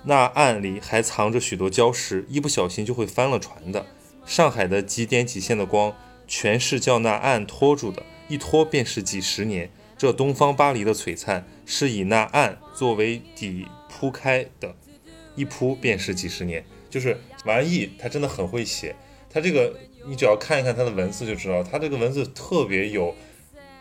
[0.08, 3.86] 那暗里还藏着许多礁石，一不小心就会翻了船的。
[4.24, 5.96] 上海的几点几线的光，
[6.28, 9.68] 全是叫那岸拖住的，一拖便是几十年。
[9.98, 14.76] 这东方巴黎的璀璨，是以那岸作为底铺开的，
[15.34, 16.64] 一铺便是几十年。
[16.88, 18.94] 就是王毅，他真的很会写，
[19.28, 23.12] 他这个你只要看一看他的文字就知道，他这个文字特别有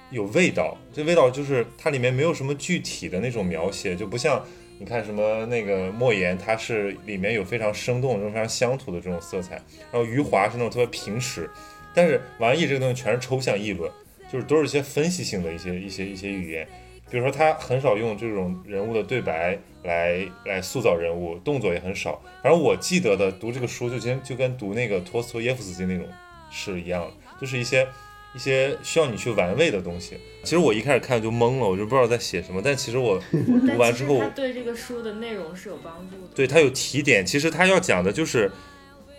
[0.09, 0.75] 有味道。
[0.91, 4.43] 这味道就是它里面没有什么具体的那种描写，就不像。
[4.77, 9.55] 你看什么那个莫言，他是里面有非常生动、这种非常乡土的这种色彩，
[9.91, 11.49] 然后余华是那种特别平实，
[11.93, 13.89] 但是王毅这个东西全是抽象议论，
[14.31, 16.67] 就是都是一些分析性的一些一些一些语言，
[17.09, 22.21] 比如说他很少用这种人物的对白来来塑造人物，动作也很少。
[22.43, 26.05] 反正我记得的读这个书就跟就跟读那个托斯托耶夫斯基那种
[26.51, 27.87] 是一样的，就是一些。
[28.35, 32.61] 一些需要你去玩味的东西，其实我一开始看就懵了，我就不知道在写什么。
[32.61, 36.33] 但其实我 读完之后，对这个书的内容是有帮助的。
[36.35, 38.51] 对他有提点，其实他要讲的就是，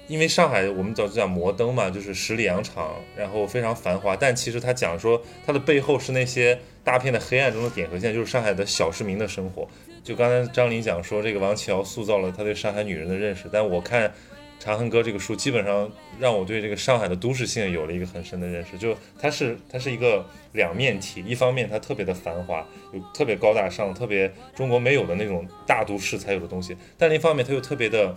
[0.07, 4.15] 因为上海我们早就讲摩登嘛，就是十里洋场，然后非常繁华。
[4.15, 9.67] 但其实他讲说，它的背后是那些大片的黑暗中的点和线，就是上海的小市民的生活。
[10.05, 14.09] 就刚才张琳讲说，这个王琦瑶塑造了他对上海女人的认识，但我看。
[14.59, 15.89] 《长恨歌》这个书基本上
[16.19, 28.15] 让我对这个上海的都市性有了一个很深的认识，就它是它是一个两面体，一方面它特别的繁华，有特别高大上、特别中国没有的那种大都市才有的东西，但另一方面它又特别的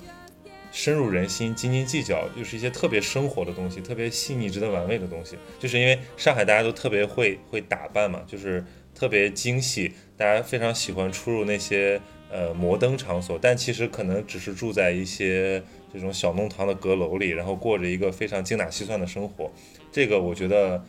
[0.72, 5.38] 深入人心、斤斤计较，又是一些特别生活的东西、特别细腻、值得玩味的东西。
[5.60, 15.62] 就是因为上海大家都特别会会打扮嘛，就是特别精细，大家非常喜欢出入那些呃摩登场所，但其实可能只是住在一些。
[15.92, 19.52] 这种小弄堂的阁楼里，然后过着一个非常精打细算的生活，
[19.92, 20.84] 这个我觉得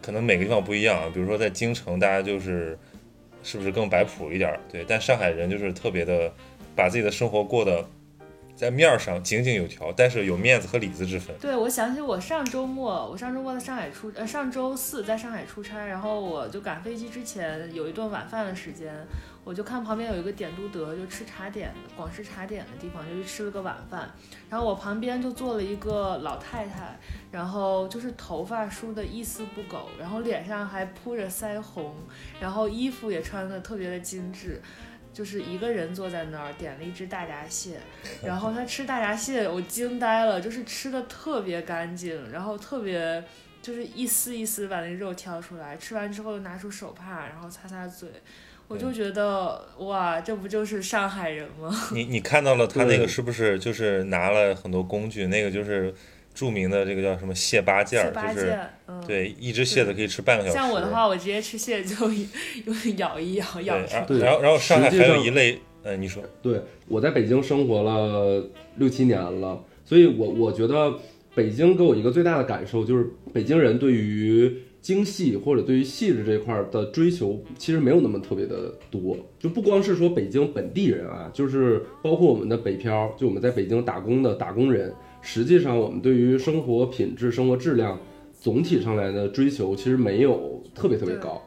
[0.00, 2.78] 可能每个地方不一样啊，比如说在京城，大家就是
[3.42, 4.60] 是不是更摆谱一点儿？
[4.70, 6.32] 对，但上海人就是特别的
[6.74, 7.86] 把自己的生活过得
[8.56, 11.36] 在面儿上井井有条，但是有面子和里子之分。
[11.40, 18.92] 对，我想起我上周末，我上周末在上海出，呃，上周四在上海出差，然后我就赶飞机之前有一顿晚饭的时间，
[19.48, 24.10] 我就看旁边有一个点都德，就吃茶点的广式茶点的地方，就去吃了个晚饭。
[24.50, 26.94] 然后我旁边就坐了一个老太太，
[27.32, 31.94] 然后就是头发梳得一丝不苟，然后脸上还铺着腮红，
[32.38, 34.60] 然后衣服也穿得特别的精致。
[35.10, 37.80] 就是一个人坐在那儿，点了一只大闸蟹，
[38.22, 43.24] 然后他吃大闸蟹，我惊呆了，就是吃的特别干净，然后特别
[43.62, 48.08] 就是一丝一丝把那肉挑出来，吃完之后又拿出手帕，然后擦擦嘴，
[48.68, 51.74] 我就觉得哇，这不就是上海人吗？
[51.92, 55.26] 你你看到了他那个是不是就是拿了很多工具？
[55.28, 55.92] 那个就是
[56.34, 59.04] 著名的这个叫什么蟹八件儿，蟹八就是件，嗯，。
[59.06, 60.54] 对一只蟹子可以吃半个小时。
[60.54, 61.94] 像我的话，我直接吃蟹就
[62.66, 64.02] 用咬一咬，咬对，吃然。
[64.02, 68.46] 后对然后然后上海还有一类，呃，你说对，我在北京生活了
[68.76, 70.92] 六七年了，所以我我觉得
[71.34, 79.14] 北京给我一个最大的感受就是，北京人对于精细或者对于细致这一块儿的追求，其实没有那么特别的多。
[79.38, 88.00] 就不光是说北京本地人啊，就是包括我们的北漂，就我们在北京打工的打工人，实际上我们对于生活品质、生活质量
[88.32, 91.38] 总体上来的追求，其实没有特别特别高。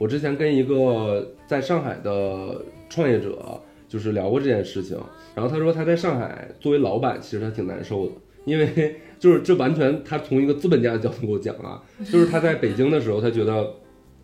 [0.00, 4.98] 我之前跟一个在上海的创业者就是聊过这件事情，
[5.36, 8.12] 然后他说他在上海作为老板，其实他挺难受的，
[8.46, 13.74] 因为就是这完全他从一个资本家的角度给我讲啊，就是他在北京的时候，他觉得，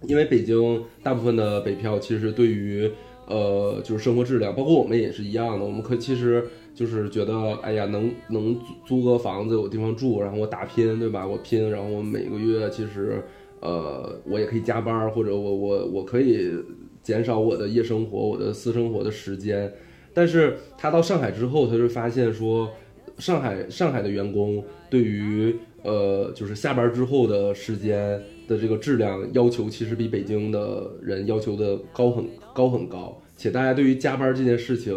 [0.08, 2.90] 因为北京大部分的北漂其实对于
[3.26, 6.42] 呃就是生活质量，包括我们也是一样的，我们可其实
[6.74, 11.26] 就是觉得哎呀能能租个房子有地方住，然后我打拼对吧？
[11.26, 13.22] 我拼，然后我每个月其实
[13.60, 16.52] 呃我也可以加班，或者我我我可以
[17.02, 19.70] 减少我的夜生活、我的私生活的时间。
[20.14, 22.70] 但是他到上海之后，他就发现说，
[23.18, 34.94] 上海上海的员工对于呃就是下班之后的时间的这个质量要求，其实比北京的人要求的高很高很高，且大家对于加班这件事情。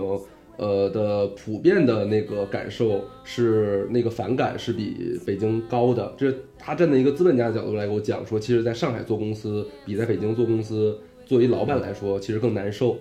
[0.61, 12.97] 呃的普遍的那个感受是那个反感是比北京高的，这他站在一个资本家的角度来给我讲说，其实在上海做公司比在北京做公司，作为老板来说其实更难受。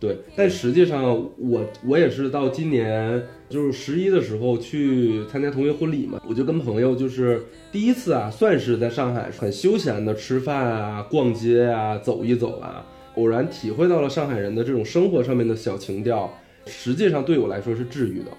[0.00, 12.82] 对，但实际上我我也是到今年就是十一的时候去参加同学婚礼嘛，我就跟朋友就是第一次啊，算是在上海很休闲的吃饭啊、逛街啊、走一走啊，
[13.16, 16.32] 偶然体会到了上海人的这种生活上面的小情调，
[16.64, 18.30] 实际上对我来说是治愈的。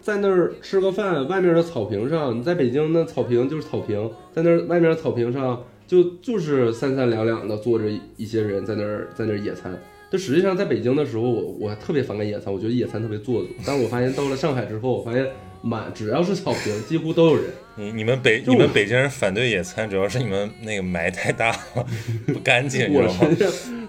[0.00, 7.84] 在那儿吃个饭，外面的草坪上，你在北京那草坪就是草坪，在那儿外面的草坪上就就是三三两两的坐着
[8.16, 9.78] 一些人在那儿在那儿野餐。
[10.14, 13.50] 但实际上在北京的时候，我我还特别反感野餐，我觉得野餐特别做作。
[13.66, 15.26] 但我发现到了上海之后，我发现
[15.60, 17.46] 满只要是草坪，几乎都有人。
[17.74, 21.84] 你你们北你们北京人反对野餐，主要是你们那个霾太大了，
[22.32, 23.28] 不干净，你知我道吗？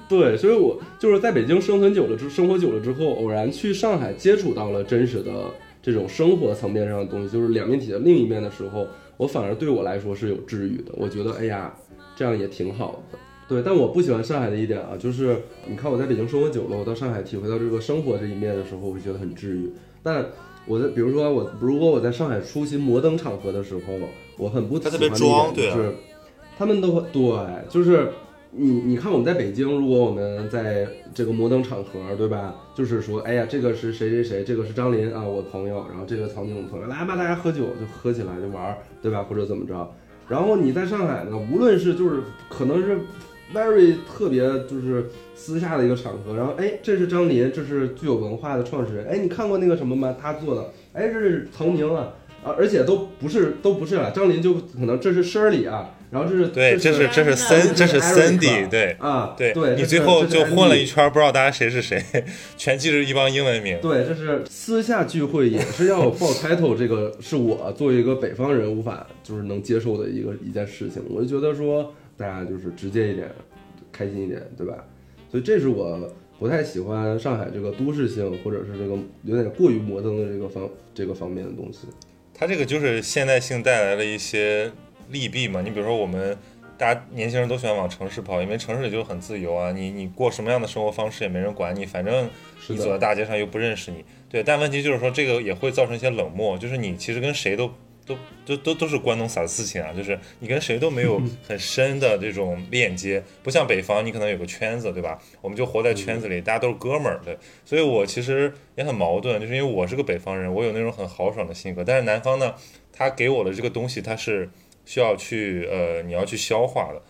[0.09, 5.31] 对，所以我就是在北京生存久了之生活久了之后，偶然去上海接触到了真实的
[5.79, 10.91] 这种生活层面上的东西，就是两面体的另一面的时候，我反而对我来说是有治愈的。
[10.97, 11.71] 我觉得哎呀，
[12.15, 13.19] 这样也挺好的。
[13.47, 15.37] 对，但我不喜欢上海的一点啊，就是
[15.67, 19.71] 你看我在北京生活久了，我到上海体会到这个生活这一面的时候，我会觉得很治愈。
[20.01, 20.25] 但
[20.65, 23.81] 我在比如说我如果我在上海出席摩登场合的时候，
[24.37, 25.93] 我很不喜欢的一点就是，
[26.57, 27.21] 他们都会对，
[27.69, 28.09] 就是
[28.49, 32.55] 你你看我们在北京，如果我们在这个摩登场合，对吧？
[32.73, 39.23] 就是说，哎呀，这个是谁谁谁，这个是张琳啊，我朋友，然后这个曹宁我朋友，来吧，大家喝酒就喝起来就玩儿，对吧？
[39.23, 39.93] 或者怎么着？
[40.27, 42.97] 然后你在上海呢，无论是就是可能是
[43.53, 50.15] very 特别就是私下的一个场合，然后哎，这是张琳，这是具有文化的创始人，哎，你看过那个什么吗？
[50.21, 52.13] 他做的，哎，这是曹宁啊。
[52.43, 54.11] 啊，而且都不是，都不是了。
[54.11, 61.99] 张琳就可能这是 Shirley 啊，然后这是对，这是这是森，这是 Cindy，对啊，对对，你最后就混了一圈，不知道大家谁是谁，
[62.55, 63.79] 全记着一帮英文名。
[63.81, 71.01] 对，这是私下聚会也是要报 title，这个是我作为一个北方人无法就是能接受的一个一件事情。
[71.09, 73.29] 我就觉得说大家就是直接一点，
[73.91, 74.83] 开心一点，对吧？
[75.29, 81.87] 所以这是我不太喜欢上海这个都市性或者是这个有点过于摩登的这个方这个方面的东西。
[82.33, 84.71] 它这个就是现代性带来了一些
[85.09, 85.61] 利弊嘛。
[85.61, 86.37] 你比如说我们。
[86.77, 89.71] 大家年轻人都喜欢往城市跑，因为城市里就很自由啊。
[89.71, 92.29] 你你过什么样的生活方式也没人管你，反正
[92.67, 94.03] 你走在大街上又不认识你。
[94.27, 97.71] 对，但问题就是说这个也会造成一些冷漠，就是你其实跟谁都
[98.05, 105.19] 都都都都是关东撒事情啊，就是你跟谁都没有很深的这种链接，不像北方，你可能有个圈子，对吧？
[105.41, 107.37] 我们就活在圈子里，大家都是哥们儿对。
[107.65, 112.53] 所以我其实也很矛盾，就是因为我是个北方人，我有那种很豪爽的性格，但是南方呢，
[112.93, 114.49] 他给我的这个东西，他是
[114.85, 117.01] 需要去呃，你要去消化的。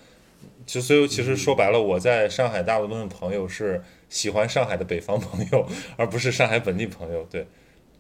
[0.66, 5.68] 其实，所以其实说白了，我在上海大部分朋友是喜欢上海的北方朋友，
[5.98, 7.28] 而不是上海本地朋友。
[7.30, 7.46] 对，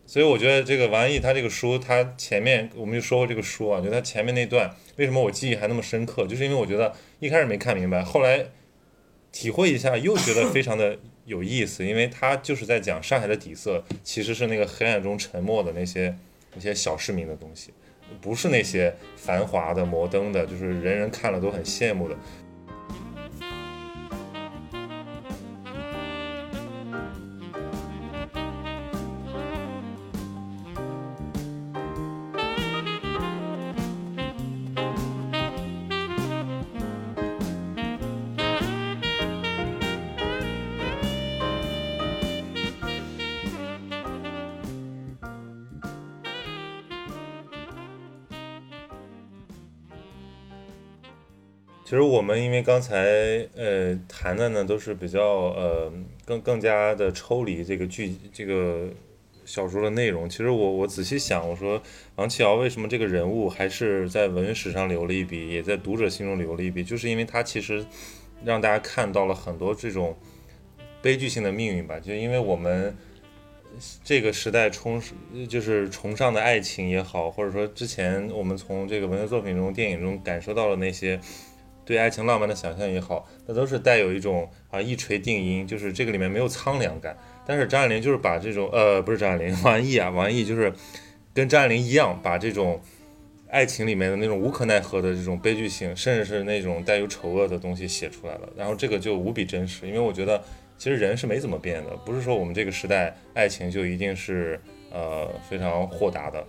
[0.05, 8.45] 所以我觉得这个王安忆他这个书，他前面我们就说过这个书啊，就他前面那段为什么我记忆还那么深刻，就是因为我觉得一开始没看明白，后来
[9.31, 16.15] 体会一下又觉得非常的有意思，因为他就是在讲上海的底色其实是那个黑暗中沉默的那些
[16.53, 17.73] 那些小市民的东西，
[18.21, 22.15] 不是那些繁华的摩登的，就是人人看了都很羡慕的。
[51.85, 55.93] 其实我们因为刚才呃谈的呢都是比较呃
[56.25, 58.89] 更更加的抽离这个剧这个
[59.45, 60.27] 小说的内容。
[60.27, 61.79] 其实我我仔细想，我说
[62.15, 67.85] 王琦瑶为什么这个人物还是在文史上留了一笔，也在读者心中留了一笔，就是因为他其实
[68.43, 70.17] 让大家看到了很多这种
[71.03, 71.99] 悲剧性的命运吧。
[71.99, 72.97] 就因为我们
[74.03, 74.99] 这个时代崇
[75.47, 81.19] 就是崇尚的爱情也好，或者说之前我们从这个文学作品中、电影中感受到了那些。
[81.85, 87.15] 对爱情浪漫的想象也好，那都是带有一种啊一锤定音，就是这个里面没有苍凉感。
[87.45, 90.73] 但是张爱玲就是把这种呃不是张爱玲， 王安忆啊，王安忆就是
[91.33, 92.81] 跟张爱玲一样，把这种
[93.49, 98.49] 爱情里面的那种无可奈何的这种悲剧性，甚至是那种带有丑恶的东西写出来了。
[98.57, 100.43] 然后这个就无比真实，因为我觉得
[100.77, 104.59] 其实人是没怎么变的，不是说我们这个时代爱情就一定是
[104.91, 106.43] 呃非常豁达的。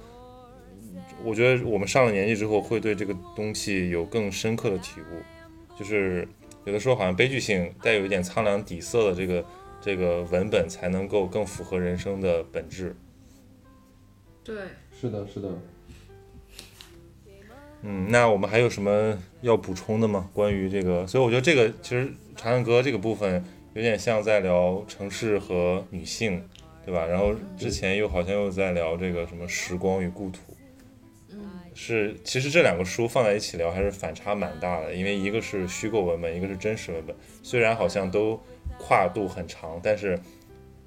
[1.27, 6.27] 我觉得我们上了年纪之后，会对这个东西有更深刻的体悟，就是
[6.65, 9.45] 有的时候好像悲剧性带有一点苍凉底色的这个
[9.81, 12.95] 这个文本，才能够更符合人生的本质。
[14.45, 14.55] 对，
[14.93, 15.49] 是的，是的。
[17.83, 20.31] 嗯，那我们还有什么要补充的吗？
[20.33, 22.07] 关于这个，所以我觉得这个其实
[22.37, 26.49] 《长恨歌》这个部分有点像在聊城市和女性，
[26.85, 27.05] 对吧？
[27.05, 30.39] 然后之前又好像又在聊这个什么时光与故土。
[31.79, 38.41] 是，其实这两个书放在一起聊还是反差蛮大的，因为一个是虚构文本，一个是真实文本，虽然好像都
[38.79, 40.19] 跨度很长，但是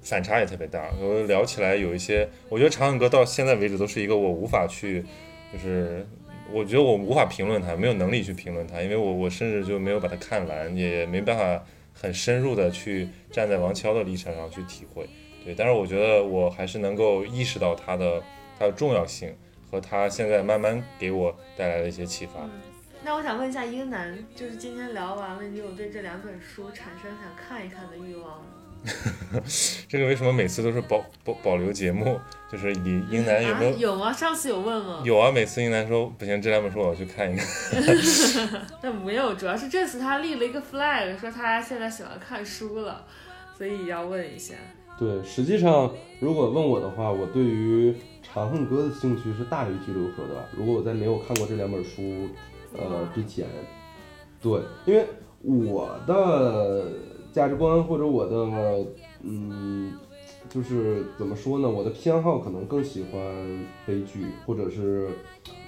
[0.02, 0.90] 反差也特别大。
[1.00, 5.04] 我聊起来有一些，我觉得《长恨歌》到现在为止都是一个我无法去，
[5.52, 6.04] 就是
[6.52, 11.64] 我觉得我无法评论它，没有能力去评论它，因为我我甚至就没有把它看完，也没办法
[11.94, 15.06] 很深入的去站在王乔的立场上去体会。
[15.44, 18.20] 对，但是我觉得我还是能够意识到它的
[18.58, 19.32] 它的重要性。
[19.70, 22.32] 和他现在慢慢给我带来的一些启发。
[23.02, 28.44] 那我想问一下英男，就是今天聊完了，你有对这两本书产生想看一看的欲望吗？
[29.88, 32.20] 这个为什么每次都是保保保留节目？
[32.52, 33.76] 就是你英男有没有？
[33.78, 34.12] 有吗？
[34.12, 35.02] 上次有问吗？
[35.04, 37.46] 有啊，每次英男说不行，这两本书我要去看一看。
[38.82, 43.06] 那没有，主要是这次他立了一个 flag，说他现在喜欢看书了，
[43.56, 44.54] 所以要问一下。
[44.98, 45.90] 对，实际上
[46.20, 47.92] 如果问我的话，我对于。
[48.32, 50.48] 《长恨歌》的兴趣是大于《居留河》的。
[50.56, 52.28] 如果我在没有看过这两本书，
[52.78, 53.46] 呃之前，
[54.40, 55.04] 对，因为
[55.42, 56.92] 我的
[57.32, 58.36] 价值观或者我的，
[59.22, 59.92] 嗯，
[60.48, 61.68] 就是怎么说呢？
[61.68, 63.20] 我的偏好可能更喜欢
[63.84, 65.08] 悲剧，或者是，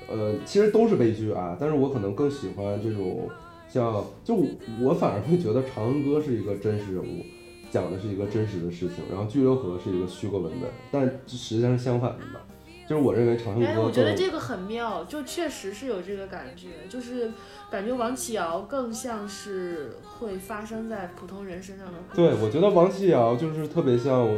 [0.09, 1.57] 呃，其实都是悲剧啊。
[1.59, 3.29] 但是我可能更喜欢这种，
[3.69, 4.37] 像就
[4.81, 7.25] 我反而会觉得《长恨歌》是一个真实人物，
[7.73, 12.41] 讲的是一个真实的事情，然后《巨流河》是一个虚构文本，但实际上是相反的嘛。
[12.87, 17.33] 就是我认为《长恨歌》，哎，我觉得这个很妙，就确实是有这个感觉，就是
[17.71, 21.93] 感觉王启尧更像是会发生在普通人身上的。
[22.15, 24.29] 对，我觉得王启尧就是特别像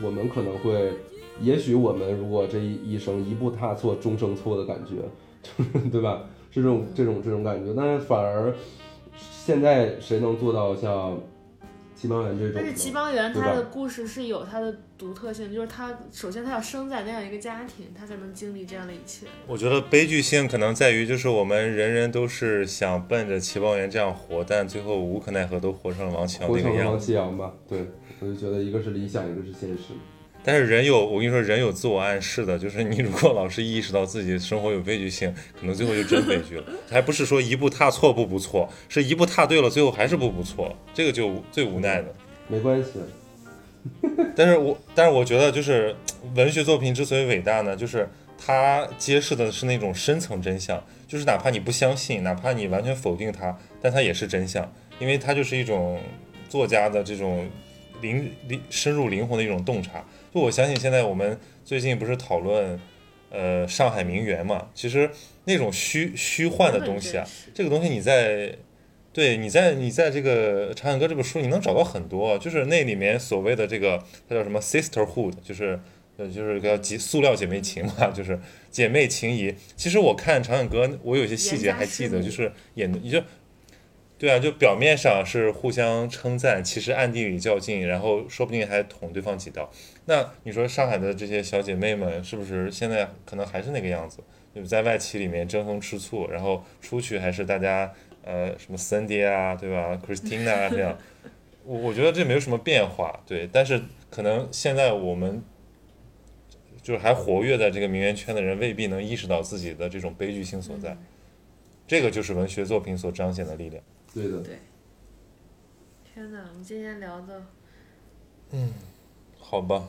[0.00, 0.92] 我们可能会，
[1.40, 5.02] 也许我们如果这一一生一步踏错，终生错的感觉，
[5.42, 6.22] 就 是对吧？
[6.50, 8.54] 是这种这种这种感觉，但是反而
[9.20, 11.20] 现在谁能做到像？
[12.02, 19.26] 齐邦媛这种，但是齐邦媛她的故事是有她的独特性，就是她首先她要生在那样一个家庭，她才能经历这样的一切。
[19.46, 26.84] 我觉得悲剧性可能在于，就是我们人人都是想奔着齐邦媛这样活，但最后无可奈何都活成了王启阳那个样子。
[26.86, 27.86] 王启阳吧，对，
[28.18, 29.94] 我就觉得一个是理想，一个是现实。
[30.44, 36.64] 但是人有，我跟你说，人有自我暗示的，就是你如果老是意识到自己生活有悲剧性，可能最后就真悲剧了。
[36.90, 42.12] 还不是说一步踏错步不错，是一步踏对了，最后还是步步错，这个就最无奈的。
[42.48, 42.90] 没关系。
[44.34, 45.94] 但是我但是我觉得，就是
[46.34, 56.00] 文学作品之所以伟大呢，就是它揭示的是那种深层真相，就是哪怕你不相信，哪怕你完全否定它，但它也是真相，因为它就是一种
[56.48, 57.48] 作家的这种
[58.00, 60.04] 灵灵深入灵魂的一种洞察。
[60.32, 62.80] 就我相信，现在我们最近不是讨论
[63.30, 65.10] 呃上海名媛嘛，其实
[65.44, 68.56] 那种虚虚幻的东西啊，这个东西你在。
[69.14, 75.78] 对，你在你在这个《长恨歌》这本书，你能找到很多，就是那里面所谓的这个，它叫什么 sisterhood，就是
[76.16, 79.54] 呃，就是叫姐塑料姐妹情嘛，就是姐妹情谊。
[79.76, 83.22] 其实我看《长恨歌》，我有些细节还记得，就是演的，你就
[84.16, 89.70] 对啊，就表面上是互相称赞，其实暗地里较劲，然后说不定还捅对方几刀。
[90.04, 94.18] 那你说上海的这些小姐妹们，是不是现在可能还是那个样子？
[94.54, 97.92] 就在外企里面争风吃醋，然后出去还是大家。
[98.24, 100.96] 呃，什么 Cindy 啊，对吧？Christina 啊这样，
[101.64, 103.50] 我 我觉得这没有什么变化，对。
[103.52, 105.42] 但是可能现在我们
[106.80, 110.96] 就是还活跃在这个名媛圈的人，未必能意识到自己的这种悲剧性所在。
[111.84, 113.82] 这个就是文学作品所彰显的力量。
[114.14, 114.40] 对的。
[114.40, 114.60] 对。
[116.04, 117.44] 天哪，我们今天聊的，
[118.52, 118.72] 嗯，
[119.52, 119.82] 好吧，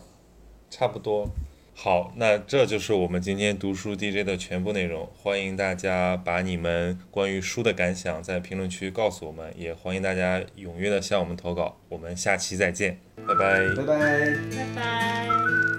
[0.70, 1.32] 差不多。
[1.74, 5.10] 好，那这就是我们今天读书 DJ 的全部内容。
[5.16, 11.78] 欢迎大家把你们关于书的感想在评论区告诉我们，也欢迎大家踊跃的向我们投稿。
[11.88, 13.96] 我们下期再见，拜拜，拜拜，
[14.52, 15.73] 拜拜。